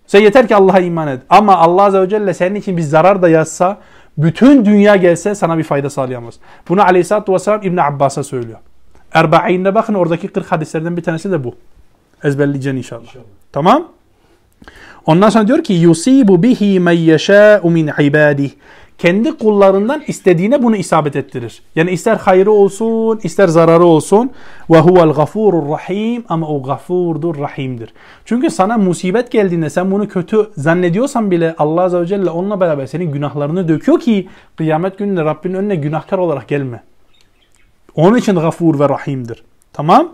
Sen 0.08 0.22
yeter 0.22 0.48
ki 0.48 0.56
Allah'a 0.56 0.80
iman 0.80 1.08
et. 1.08 1.22
Ama 1.30 1.56
Allah 1.58 1.84
Azze 1.84 2.02
ve 2.02 2.10
Celle 2.10 2.34
senin 2.34 2.56
için 2.56 2.78
bir 2.78 2.82
zarar 2.82 3.22
da 3.22 3.30
yazsa 3.30 3.78
bütün 4.18 4.66
dünya 4.66 4.96
gelse 4.96 5.36
sana 5.36 5.58
bir 5.58 5.64
fayda 5.64 5.90
sağlayamaz. 5.90 6.34
Bunu 6.70 6.84
Aleyhisselatü 6.84 7.34
Vesselam 7.34 7.64
İbn 7.64 7.78
Abbas'a 7.78 8.24
söylüyor. 8.24 8.60
Erba'in'de 9.14 9.76
bakın 9.76 9.94
oradaki 9.94 10.28
40 10.28 10.52
hadislerden 10.52 10.98
bir 10.98 11.04
tanesi 11.04 11.32
de 11.32 11.44
bu. 11.44 11.56
Ezberleyeceksin 12.24 12.78
inşallah. 12.78 13.04
inşallah. 13.04 13.24
Tamam? 13.52 13.88
Ondan 15.06 15.30
sonra 15.30 15.48
diyor 15.48 15.64
ki 15.64 15.74
yusibu 15.74 16.44
bihi 16.44 16.80
men 16.80 16.92
yeşâ'u 16.92 17.70
min 17.70 17.88
ibadih. 18.00 18.52
Kendi 18.98 19.38
kullarından 19.38 20.04
istediğine 20.08 20.64
bunu 20.64 20.76
isabet 20.76 21.16
ettirir. 21.16 21.62
Yani 21.76 21.92
ister 21.92 22.16
hayrı 22.16 22.52
olsun, 22.52 23.20
ister 23.24 23.48
zararı 23.48 23.86
olsun. 23.86 24.32
Ve 24.70 24.80
huvel 24.80 25.10
gafurur 25.14 25.70
rahim 25.70 26.24
ama 26.30 26.48
o 26.48 26.64
gafurdur, 26.64 27.40
rahimdir. 27.40 27.94
Çünkü 28.26 28.50
sana 28.50 28.78
musibet 28.78 29.32
geldiğinde 29.32 29.70
sen 29.70 29.92
bunu 29.92 30.08
kötü 30.08 30.50
zannediyorsan 30.56 31.32
bile 31.32 31.56
Allah 31.58 31.82
Azze 31.82 32.02
ve 32.02 32.06
Celle 32.06 32.30
onunla 32.30 32.60
beraber 32.60 32.86
senin 32.86 33.12
günahlarını 33.12 33.68
döküyor 33.68 34.00
ki 34.00 34.30
kıyamet 34.56 34.98
gününde 34.98 35.26
Rabbinin 35.26 35.54
önüne 35.54 35.76
günahkar 35.76 36.18
olarak 36.18 36.48
gelme. 36.48 36.84
Onun 37.96 38.18
için 38.18 38.36
gafur 38.36 38.80
ve 38.80 38.90
rahimdir. 38.90 39.44
Tamam? 39.74 40.12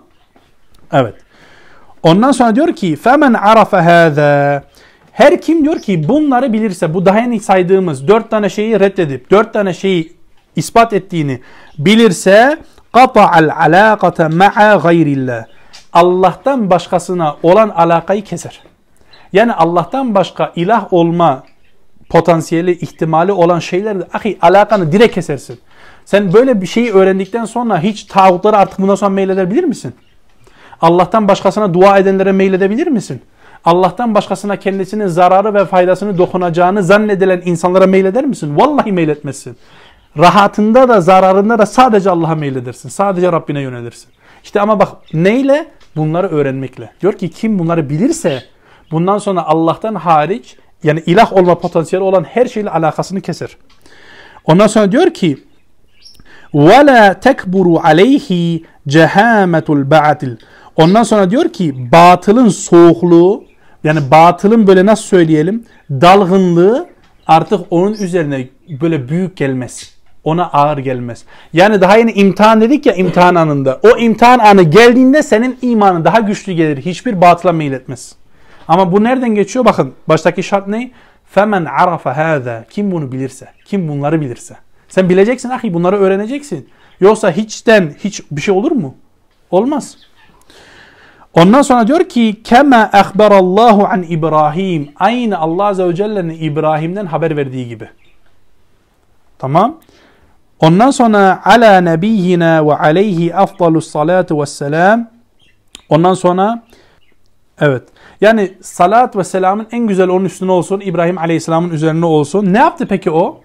Evet. 0.92 1.16
Ondan 2.04 2.32
sonra 2.32 2.56
diyor 2.56 2.76
ki 2.76 2.96
femen 2.96 3.34
arafa 3.34 3.86
hâzâ 3.86 4.64
her 5.14 5.42
kim 5.42 5.64
diyor 5.64 5.80
ki 5.80 6.08
bunları 6.08 6.54
bilirse 6.54 6.94
bu 6.94 7.06
daha 7.06 7.20
yeni 7.20 7.40
saydığımız 7.40 8.08
dört 8.08 8.32
tane 8.32 8.50
şeyi 8.50 8.80
reddedip 8.80 9.32
dört 9.32 9.54
tane 9.54 9.74
şeyi 9.74 10.14
ispat 10.56 10.94
ettiğini 10.94 11.40
bilirse 11.78 12.58
qata'al 12.94 13.50
alaqata 13.50 14.30
ma'a 14.30 14.76
gayrillah. 14.76 15.46
Allah'tan 15.94 16.70
başkasına 16.70 17.36
olan 17.44 17.70
alakayı 17.70 18.24
keser. 18.24 18.62
Yani 19.34 19.54
Allah'tan 19.54 20.16
başka 20.16 20.52
ilah 20.56 20.94
olma 20.94 21.44
potansiyeli, 22.10 22.72
ihtimali 22.72 23.32
olan 23.32 23.60
şeylerle 23.60 24.04
ahi 24.14 24.38
alakanı 24.42 24.92
direkt 24.92 25.16
kesersin. 25.16 25.60
Sen 26.06 26.34
böyle 26.34 26.62
bir 26.62 26.68
şeyi 26.68 26.92
öğrendikten 26.94 27.46
sonra 27.46 27.80
hiç 27.80 28.04
tağutları 28.04 28.58
artık 28.58 28.80
bundan 28.80 28.96
sonra 28.96 29.10
meyledebilir 29.10 29.64
misin? 29.64 29.94
Allah'tan 30.82 31.28
başkasına 31.28 31.74
dua 31.74 31.98
edenlere 31.98 32.32
meyledebilir 32.32 32.88
misin? 32.88 33.22
Allah'tan 33.65 34.15
başkasına 34.15 34.57
kendisinin 34.57 35.07
zararı 35.07 35.55
ve 35.55 35.65
faydasını 35.65 36.19
dokunacağını 36.19 36.83
zannedilen 36.83 37.43
insanlara 37.45 37.87
meyleder 37.87 38.25
misin? 38.25 38.57
Vallahi 38.57 38.93
meyletmezsin. 38.93 39.57
Rahatında 40.19 40.89
da 40.89 41.01
zararında 41.01 41.59
da 41.59 41.67
sadece 41.67 42.11
Allah'a 42.11 42.35
meyledersin. 42.35 42.89
Sadece 42.89 43.33
Rabbine 43.33 43.61
yönelirsin. 43.61 44.09
İşte 44.45 44.61
ama 44.61 44.81
bak 44.81 44.89
neyle? 45.13 45.67
Bunları 45.97 46.29
öğrenmekle. 46.29 46.91
Diyor 47.01 47.13
ki 47.13 47.31
kim 47.31 47.59
bunları 47.59 47.91
bilirse 47.91 48.43
bundan 48.91 49.19
sonra 49.19 49.47
Allah'tan 49.47 49.95
hariç 49.95 50.57
yani 50.83 51.03
ilah 51.07 51.33
olma 51.33 51.59
potansiyeli 51.59 52.05
olan 52.05 52.25
her 52.25 52.47
şeyle 52.47 52.71
alakasını 52.71 53.21
keser. 53.21 53.57
Ondan 54.45 54.67
sonra 54.67 54.93
diyor 54.93 55.11
ki 55.15 55.39
وَلَا 56.55 57.21
تَكْبُرُ 57.21 57.81
عَلَيْهِ 57.81 58.61
جَهَامَةُ 58.89 59.63
الْبَعَتِلِ 59.63 60.37
Ondan 60.77 61.03
sonra 61.03 61.31
diyor 61.31 61.49
ki 61.49 61.93
batılın 61.93 62.49
soğukluğu 62.49 63.45
yani 63.84 64.00
batılın 64.12 64.68
böyle 64.68 64.86
nasıl 64.86 65.04
söyleyelim 65.04 65.66
dalgınlığı 65.92 66.88
artık 67.28 67.60
onun 67.70 67.94
üzerine 67.94 68.48
böyle 68.82 69.10
büyük 69.10 69.38
gelmez. 69.38 69.94
Ona 70.24 70.48
ağır 70.48 70.78
gelmez. 70.78 71.24
Yani 71.54 71.82
daha 71.82 71.98
yeni 71.98 72.12
imtihan 72.12 72.62
dedik 72.62 72.86
ya 72.86 72.94
imtihan 72.94 73.36
anında. 73.36 73.80
O 73.84 73.98
imtihan 73.98 74.40
anı 74.40 74.64
geldiğinde 74.64 75.24
senin 75.24 75.58
imanın 75.62 76.06
daha 76.06 76.20
güçlü 76.20 76.54
gelir. 76.54 76.78
Hiçbir 76.78 77.22
batıla 77.22 77.52
meyletmez. 77.52 78.16
Ama 78.68 78.92
bu 78.92 79.04
nereden 79.04 79.36
geçiyor? 79.36 79.66
Bakın 79.66 79.94
baştaki 80.08 80.44
şart 80.44 80.68
ne? 80.68 80.92
Femen 81.26 81.66
arafa 81.66 82.18
hâzâ. 82.18 82.66
Kim 82.70 82.92
bunu 82.92 83.12
bilirse. 83.12 83.48
Kim 83.66 83.88
bunları 83.88 84.22
bilirse. 84.22 84.56
Sen 84.90 85.10
bileceksin 85.10 85.50
ahi 85.50 85.74
bunları 85.74 85.98
öğreneceksin. 85.98 86.70
Yoksa 87.00 87.32
hiçten 87.32 87.96
hiç 88.04 88.22
bir 88.32 88.42
şey 88.42 88.54
olur 88.54 88.72
mu? 88.72 88.96
Olmaz. 89.52 89.98
Ondan 91.34 91.62
sonra 91.62 91.88
diyor 91.88 92.10
ki 92.10 92.44
kema 92.44 92.90
ehberallahu 92.94 93.86
an 93.86 94.04
İbrahim. 94.10 94.92
Aynı 94.96 95.40
Allah 95.40 95.66
Azze 95.66 95.88
ve 95.88 95.96
Celle'nin 95.96 96.38
İbrahim'den 96.42 97.06
haber 97.06 97.38
verdiği 97.38 97.68
gibi. 97.68 97.90
Tamam. 99.40 99.80
Ondan 100.60 100.92
sonra 100.92 101.42
ala 101.46 101.82
nebiyyina 101.82 102.68
ve 102.68 102.76
aleyhi 102.76 103.36
afdalus 103.36 103.88
salatu 103.88 104.42
vesselam. 104.42 105.10
Ondan 105.90 106.14
sonra 106.14 106.64
evet. 107.60 107.84
Yani 108.22 108.54
salat 108.62 109.16
ve 109.16 109.24
selamın 109.24 109.68
en 109.72 109.88
güzel 109.88 110.10
onun 110.10 110.26
üstüne 110.26 110.52
olsun. 110.52 110.80
İbrahim 110.80 111.18
Aleyhisselam'ın 111.18 111.70
üzerine 111.70 112.06
olsun. 112.06 112.54
Ne 112.54 112.58
yaptı 112.58 112.86
peki 112.90 113.12
o? 113.12 113.42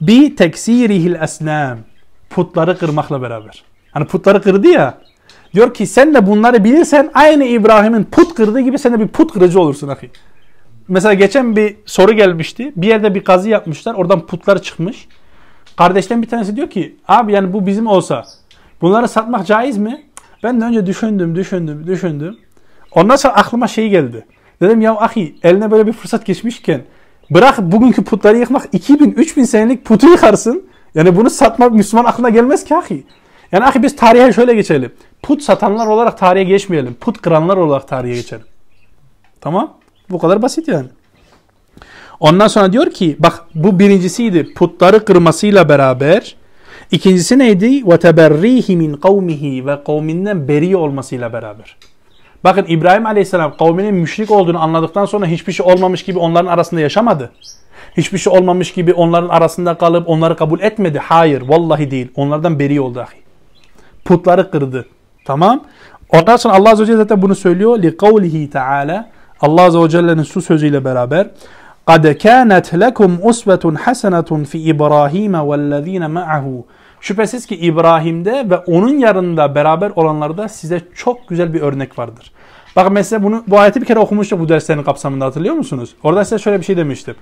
Bi 0.00 0.36
teksirihil 0.36 1.14
esnam. 1.14 1.78
Putları 2.30 2.78
kırmakla 2.78 3.22
beraber. 3.22 3.64
Hani 3.92 4.06
putları 4.06 4.42
kırdı 4.42 4.68
ya. 4.68 4.98
Diyor 5.56 5.74
ki 5.74 5.86
sen 5.86 6.14
de 6.14 6.26
bunları 6.26 6.64
bilirsen 6.64 7.10
aynı 7.14 7.44
İbrahim'in 7.44 8.04
put 8.04 8.34
kırdığı 8.34 8.60
gibi 8.60 8.78
sen 8.78 8.92
de 8.92 9.00
bir 9.00 9.08
put 9.08 9.32
kırıcı 9.32 9.60
olursun 9.60 9.88
ahi. 9.88 10.10
Mesela 10.88 11.14
geçen 11.14 11.56
bir 11.56 11.76
soru 11.86 12.12
gelmişti. 12.12 12.72
Bir 12.76 12.86
yerde 12.86 13.14
bir 13.14 13.24
kazı 13.24 13.48
yapmışlar. 13.48 13.94
Oradan 13.94 14.26
putlar 14.26 14.62
çıkmış. 14.62 15.08
Kardeşten 15.76 16.22
bir 16.22 16.28
tanesi 16.28 16.56
diyor 16.56 16.70
ki 16.70 16.96
abi 17.08 17.32
yani 17.32 17.52
bu 17.52 17.66
bizim 17.66 17.86
olsa 17.86 18.24
bunları 18.80 19.08
satmak 19.08 19.46
caiz 19.46 19.78
mi? 19.78 20.02
Ben 20.42 20.60
de 20.60 20.64
önce 20.64 20.86
düşündüm, 20.86 21.34
düşündüm, 21.34 21.86
düşündüm. 21.86 22.36
Ondan 22.92 23.16
sonra 23.16 23.34
aklıma 23.34 23.68
şey 23.68 23.88
geldi. 23.88 24.26
Dedim 24.60 24.80
ya 24.80 24.96
ahi 24.96 25.34
eline 25.42 25.70
böyle 25.70 25.86
bir 25.86 25.92
fırsat 25.92 26.26
geçmişken 26.26 26.82
bırak 27.30 27.58
bugünkü 27.58 28.04
putları 28.04 28.38
yıkmak 28.38 28.68
2000, 28.72 29.10
3000 29.10 29.44
senelik 29.44 29.84
putu 29.84 30.08
yıkarsın. 30.08 30.68
Yani 30.94 31.16
bunu 31.16 31.30
satmak 31.30 31.72
Müslüman 31.72 32.04
aklına 32.04 32.28
gelmez 32.28 32.64
ki 32.64 32.76
ahi. 32.76 33.04
Yani 33.52 33.64
ahi 33.64 33.82
biz 33.82 33.96
tarihe 33.96 34.32
şöyle 34.32 34.54
geçelim. 34.54 34.92
Put 35.22 35.42
satanlar 35.42 35.86
olarak 35.86 36.18
tarihe 36.18 36.44
geçmeyelim. 36.44 36.94
Put 36.94 37.22
kıranlar 37.22 37.56
olarak 37.56 37.88
tarihe 37.88 38.14
geçelim. 38.14 38.46
Tamam? 39.40 39.72
Bu 40.10 40.18
kadar 40.18 40.42
basit 40.42 40.68
yani. 40.68 40.88
Ondan 42.20 42.48
sonra 42.48 42.72
diyor 42.72 42.90
ki 42.90 43.16
bak 43.18 43.44
bu 43.54 43.78
birincisiydi 43.78 44.54
putları 44.54 45.04
kırmasıyla 45.04 45.68
beraber. 45.68 46.36
İkincisi 46.90 47.38
neydi? 47.38 47.90
Ve 47.90 47.98
teberrihi 47.98 48.76
min 48.76 48.94
kavmihi 48.94 49.66
ve 49.66 49.84
kavminden 49.84 50.48
beri 50.48 50.76
olmasıyla 50.76 51.32
beraber. 51.32 51.76
Bakın 52.44 52.64
İbrahim 52.68 53.06
Aleyhisselam 53.06 53.56
kavminin 53.56 53.94
müşrik 53.94 54.30
olduğunu 54.30 54.62
anladıktan 54.62 55.04
sonra 55.04 55.26
hiçbir 55.26 55.52
şey 55.52 55.66
olmamış 55.66 56.02
gibi 56.02 56.18
onların 56.18 56.50
arasında 56.50 56.80
yaşamadı. 56.80 57.32
Hiçbir 57.96 58.18
şey 58.18 58.32
olmamış 58.32 58.72
gibi 58.72 58.92
onların 58.92 59.28
arasında 59.28 59.74
kalıp 59.74 60.08
onları 60.08 60.36
kabul 60.36 60.60
etmedi. 60.60 60.98
Hayır, 60.98 61.42
vallahi 61.42 61.90
değil. 61.90 62.08
Onlardan 62.16 62.58
beri 62.58 62.80
oldu 62.80 63.00
ahi. 63.00 63.25
Putları 64.05 64.51
kırdı. 64.51 64.85
Tamam. 65.25 65.63
Ondan 66.09 66.35
sonra 66.37 66.53
Allah 66.53 66.69
Azze 66.69 66.83
ve 66.83 66.87
Celle 66.87 66.97
zaten 66.97 67.21
bunu 67.21 67.35
söylüyor. 67.35 67.77
لِقَوْلِهِ 67.77 68.49
Teala 68.49 69.09
Allah 69.41 69.61
Azze 69.61 69.79
ve 69.79 69.89
Celle'nin 69.89 70.23
su 70.23 70.41
sözüyle 70.41 70.85
beraber 70.85 71.27
قَدْ 71.87 72.13
كَانَتْ 72.13 72.67
لَكُمْ 72.83 73.19
أُسْوَةٌ 73.19 73.77
حَسَنَةٌ 73.77 74.45
فِي 74.45 74.73
إِبْرَاهِيمَ 74.73 75.35
وَالَّذ۪ينَ 75.35 76.05
مَعَهُ 76.05 76.63
Şüphesiz 77.01 77.45
ki 77.45 77.55
İbrahim'de 77.55 78.49
ve 78.49 78.57
onun 78.57 78.97
yanında 78.97 79.55
beraber 79.55 79.91
olanlarda 79.95 80.47
size 80.47 80.81
çok 80.95 81.27
güzel 81.27 81.53
bir 81.53 81.61
örnek 81.61 81.99
vardır. 81.99 82.31
Bak 82.75 82.91
mesela 82.91 83.23
bunu 83.23 83.43
bu 83.47 83.59
ayeti 83.59 83.81
bir 83.81 83.85
kere 83.85 83.99
okumuştuk 83.99 84.39
bu 84.39 84.49
derslerin 84.49 84.83
kapsamında 84.83 85.25
hatırlıyor 85.25 85.55
musunuz? 85.55 85.95
Orada 86.03 86.25
size 86.25 86.39
şöyle 86.39 86.59
bir 86.59 86.65
şey 86.65 86.77
demiştim. 86.77 87.15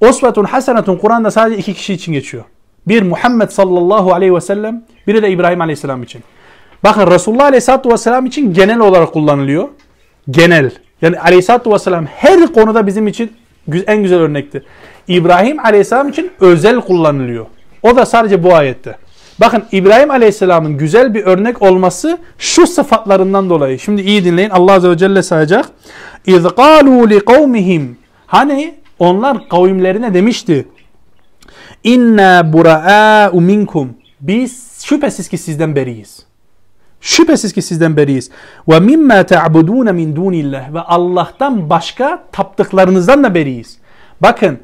Osvetun 0.00 0.44
hasenetun 0.44 0.96
Kur'an'da 0.96 1.30
sadece 1.30 1.58
iki 1.58 1.74
kişi 1.74 1.94
için 1.94 2.12
geçiyor. 2.12 2.44
Bir 2.88 3.02
Muhammed 3.02 3.48
sallallahu 3.48 4.12
aleyhi 4.12 4.34
ve 4.34 4.40
sellem, 4.40 4.84
biri 5.06 5.22
de 5.22 5.30
İbrahim 5.30 5.60
aleyhisselam 5.60 6.02
için. 6.02 6.22
Bakın 6.84 7.10
Resulullah 7.10 7.44
aleyhissalatu 7.44 7.90
vesselam 7.90 8.26
için 8.26 8.54
genel 8.54 8.80
olarak 8.80 9.12
kullanılıyor. 9.12 9.68
Genel. 10.30 10.70
Yani 11.02 11.20
aleyhissalatu 11.20 11.72
vesselam 11.72 12.06
her 12.06 12.46
konuda 12.46 12.86
bizim 12.86 13.08
için 13.08 13.32
en 13.86 14.02
güzel 14.02 14.18
örnektir. 14.18 14.62
İbrahim 15.08 15.60
aleyhisselam 15.60 16.08
için 16.08 16.30
özel 16.40 16.80
kullanılıyor. 16.80 17.46
O 17.82 17.96
da 17.96 18.06
sadece 18.06 18.42
bu 18.42 18.54
ayette. 18.54 18.96
Bakın 19.40 19.64
İbrahim 19.72 20.10
Aleyhisselam'ın 20.10 20.78
güzel 20.78 21.14
bir 21.14 21.24
örnek 21.24 21.62
olması 21.62 22.18
şu 22.38 22.66
sıfatlarından 22.66 23.50
dolayı. 23.50 23.78
Şimdi 23.78 24.02
iyi 24.02 24.24
dinleyin. 24.24 24.50
Allah 24.50 24.72
Azze 24.72 24.90
ve 24.90 24.98
Celle 24.98 25.22
sayacak. 25.22 25.66
İz 26.26 26.44
قَالُوا 26.44 27.18
لِقَوْمِهِمْ 27.18 27.86
Hani 28.26 28.74
onlar 28.98 29.48
kavimlerine 29.48 30.14
demişti. 30.14 30.68
İnna 31.83 32.53
bura'u 32.53 33.41
minkum. 33.41 33.93
Biz 34.21 34.81
şüphesiz 34.83 35.29
ki 35.29 35.37
sizden 35.37 35.75
beriyiz. 35.75 36.25
Şüphesiz 37.01 37.53
ki 37.53 37.61
sizden 37.61 37.97
beriyiz. 37.97 38.31
Ve 38.67 38.79
mimma 38.79 39.23
ta'budun 39.23 39.95
min 39.95 40.15
dunillah 40.15 40.73
ve 40.73 40.79
Allah'tan 40.79 41.69
başka 41.69 42.23
taptıklarınızdan 42.31 43.23
da 43.23 43.35
beriyiz. 43.35 43.77
Bakın 44.21 44.59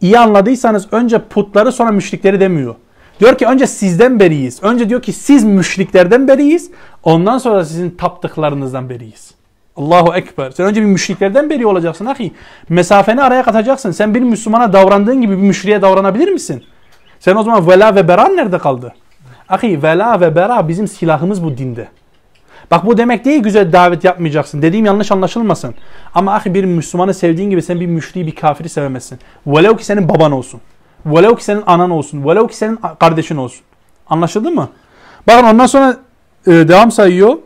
iyi 0.00 0.18
anladıysanız 0.18 0.88
önce 0.92 1.18
putları 1.18 1.72
sonra 1.72 1.90
müşrikleri 1.92 2.40
demiyor. 2.40 2.74
Diyor 3.20 3.38
ki 3.38 3.46
önce 3.46 3.66
sizden 3.66 4.20
beriyiz. 4.20 4.62
Önce 4.62 4.88
diyor 4.88 5.02
ki 5.02 5.12
siz 5.12 5.44
müşriklerden 5.44 6.28
beriyiz. 6.28 6.70
Ondan 7.02 7.38
sonra 7.38 7.64
sizin 7.64 7.90
taptıklarınızdan 7.90 8.88
beriyiz. 8.88 9.34
Allahu 9.76 10.14
Ekber. 10.14 10.50
Sen 10.50 10.66
önce 10.66 10.80
bir 10.80 10.86
müşriklerden 10.86 11.50
beri 11.50 11.66
olacaksın 11.66 12.06
ahi. 12.06 12.32
Mesafeni 12.68 13.22
araya 13.22 13.42
katacaksın. 13.42 13.90
Sen 13.90 14.14
bir 14.14 14.20
Müslümana 14.20 14.72
davrandığın 14.72 15.20
gibi 15.20 15.36
bir 15.36 15.42
müşriye 15.42 15.82
davranabilir 15.82 16.28
misin? 16.28 16.64
Sen 17.20 17.36
o 17.36 17.42
zaman 17.42 17.68
vela 17.68 17.94
ve 17.94 18.08
bera 18.08 18.28
nerede 18.28 18.58
kaldı? 18.58 18.94
Ahi 19.48 19.82
vela 19.82 20.20
ve 20.20 20.36
bera 20.36 20.68
bizim 20.68 20.88
silahımız 20.88 21.44
bu 21.44 21.58
dinde. 21.58 21.88
Bak 22.70 22.86
bu 22.86 22.98
demek 22.98 23.24
değil 23.24 23.42
güzel 23.42 23.72
davet 23.72 24.04
yapmayacaksın. 24.04 24.62
Dediğim 24.62 24.86
yanlış 24.86 25.12
anlaşılmasın. 25.12 25.74
Ama 26.14 26.34
ahi 26.34 26.54
bir 26.54 26.64
Müslümanı 26.64 27.14
sevdiğin 27.14 27.50
gibi 27.50 27.62
sen 27.62 27.80
bir 27.80 27.86
müşriği 27.86 28.26
bir 28.26 28.34
kafiri 28.34 28.68
sevemezsin. 28.68 29.18
Velev 29.46 29.76
ki 29.76 29.84
senin 29.84 30.08
baban 30.08 30.32
olsun. 30.32 30.60
Velev 31.06 31.36
ki 31.36 31.44
senin 31.44 31.62
anan 31.66 31.90
olsun. 31.90 32.24
Velev 32.24 32.48
ki 32.48 32.56
senin 32.56 32.78
kardeşin 33.00 33.36
olsun. 33.36 33.60
Anlaşıldı 34.08 34.50
mı? 34.50 34.68
Bakın 35.26 35.46
ondan 35.46 35.66
sonra 35.66 35.96
e, 36.46 36.50
devam 36.50 36.90
sayıyor. 36.90 37.36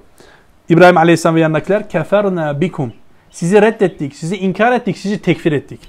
İbrahim 0.69 0.97
Aleyhisselam 0.97 1.35
ve 1.35 1.41
yanındakiler 1.41 1.89
keferna 1.89 2.61
bikum. 2.61 2.93
Sizi 3.31 3.63
reddettik, 3.63 4.15
sizi 4.17 4.37
inkar 4.37 4.73
ettik, 4.73 4.99
sizi 4.99 5.23
tekfir 5.23 5.53
ettik. 5.53 5.81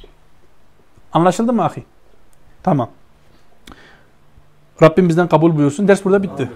Anlaşıldı 1.13 1.53
mı 1.53 1.63
ahi? 1.63 1.83
Tamam. 2.63 2.89
Rabbim 4.81 5.09
bizden 5.09 5.27
kabul 5.27 5.55
buyursun. 5.57 5.87
Ders 5.87 6.05
burada 6.05 6.23
bitti. 6.23 6.49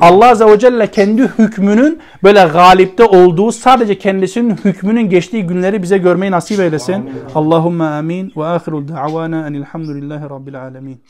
Allah 0.00 0.30
Azze 0.30 0.46
ve 0.46 0.58
Celle 0.58 0.90
kendi 0.90 1.22
hükmünün 1.22 2.00
böyle 2.22 2.44
galipte 2.44 3.04
olduğu 3.04 3.52
sadece 3.52 3.98
kendisinin 3.98 4.56
hükmünün 4.56 5.08
geçtiği 5.10 5.46
günleri 5.46 5.82
bize 5.82 5.98
görmeyi 5.98 6.32
nasip 6.32 6.60
eylesin. 6.60 6.92
Amin. 6.92 7.12
Allahumme 7.34 7.84
amin 7.84 8.32
ve 8.36 8.44
ahirul 8.44 8.88
da'vana 8.88 9.46
enilhamdülillahi 9.46 10.30
rabbil 10.30 10.62
alemin. 10.62 11.02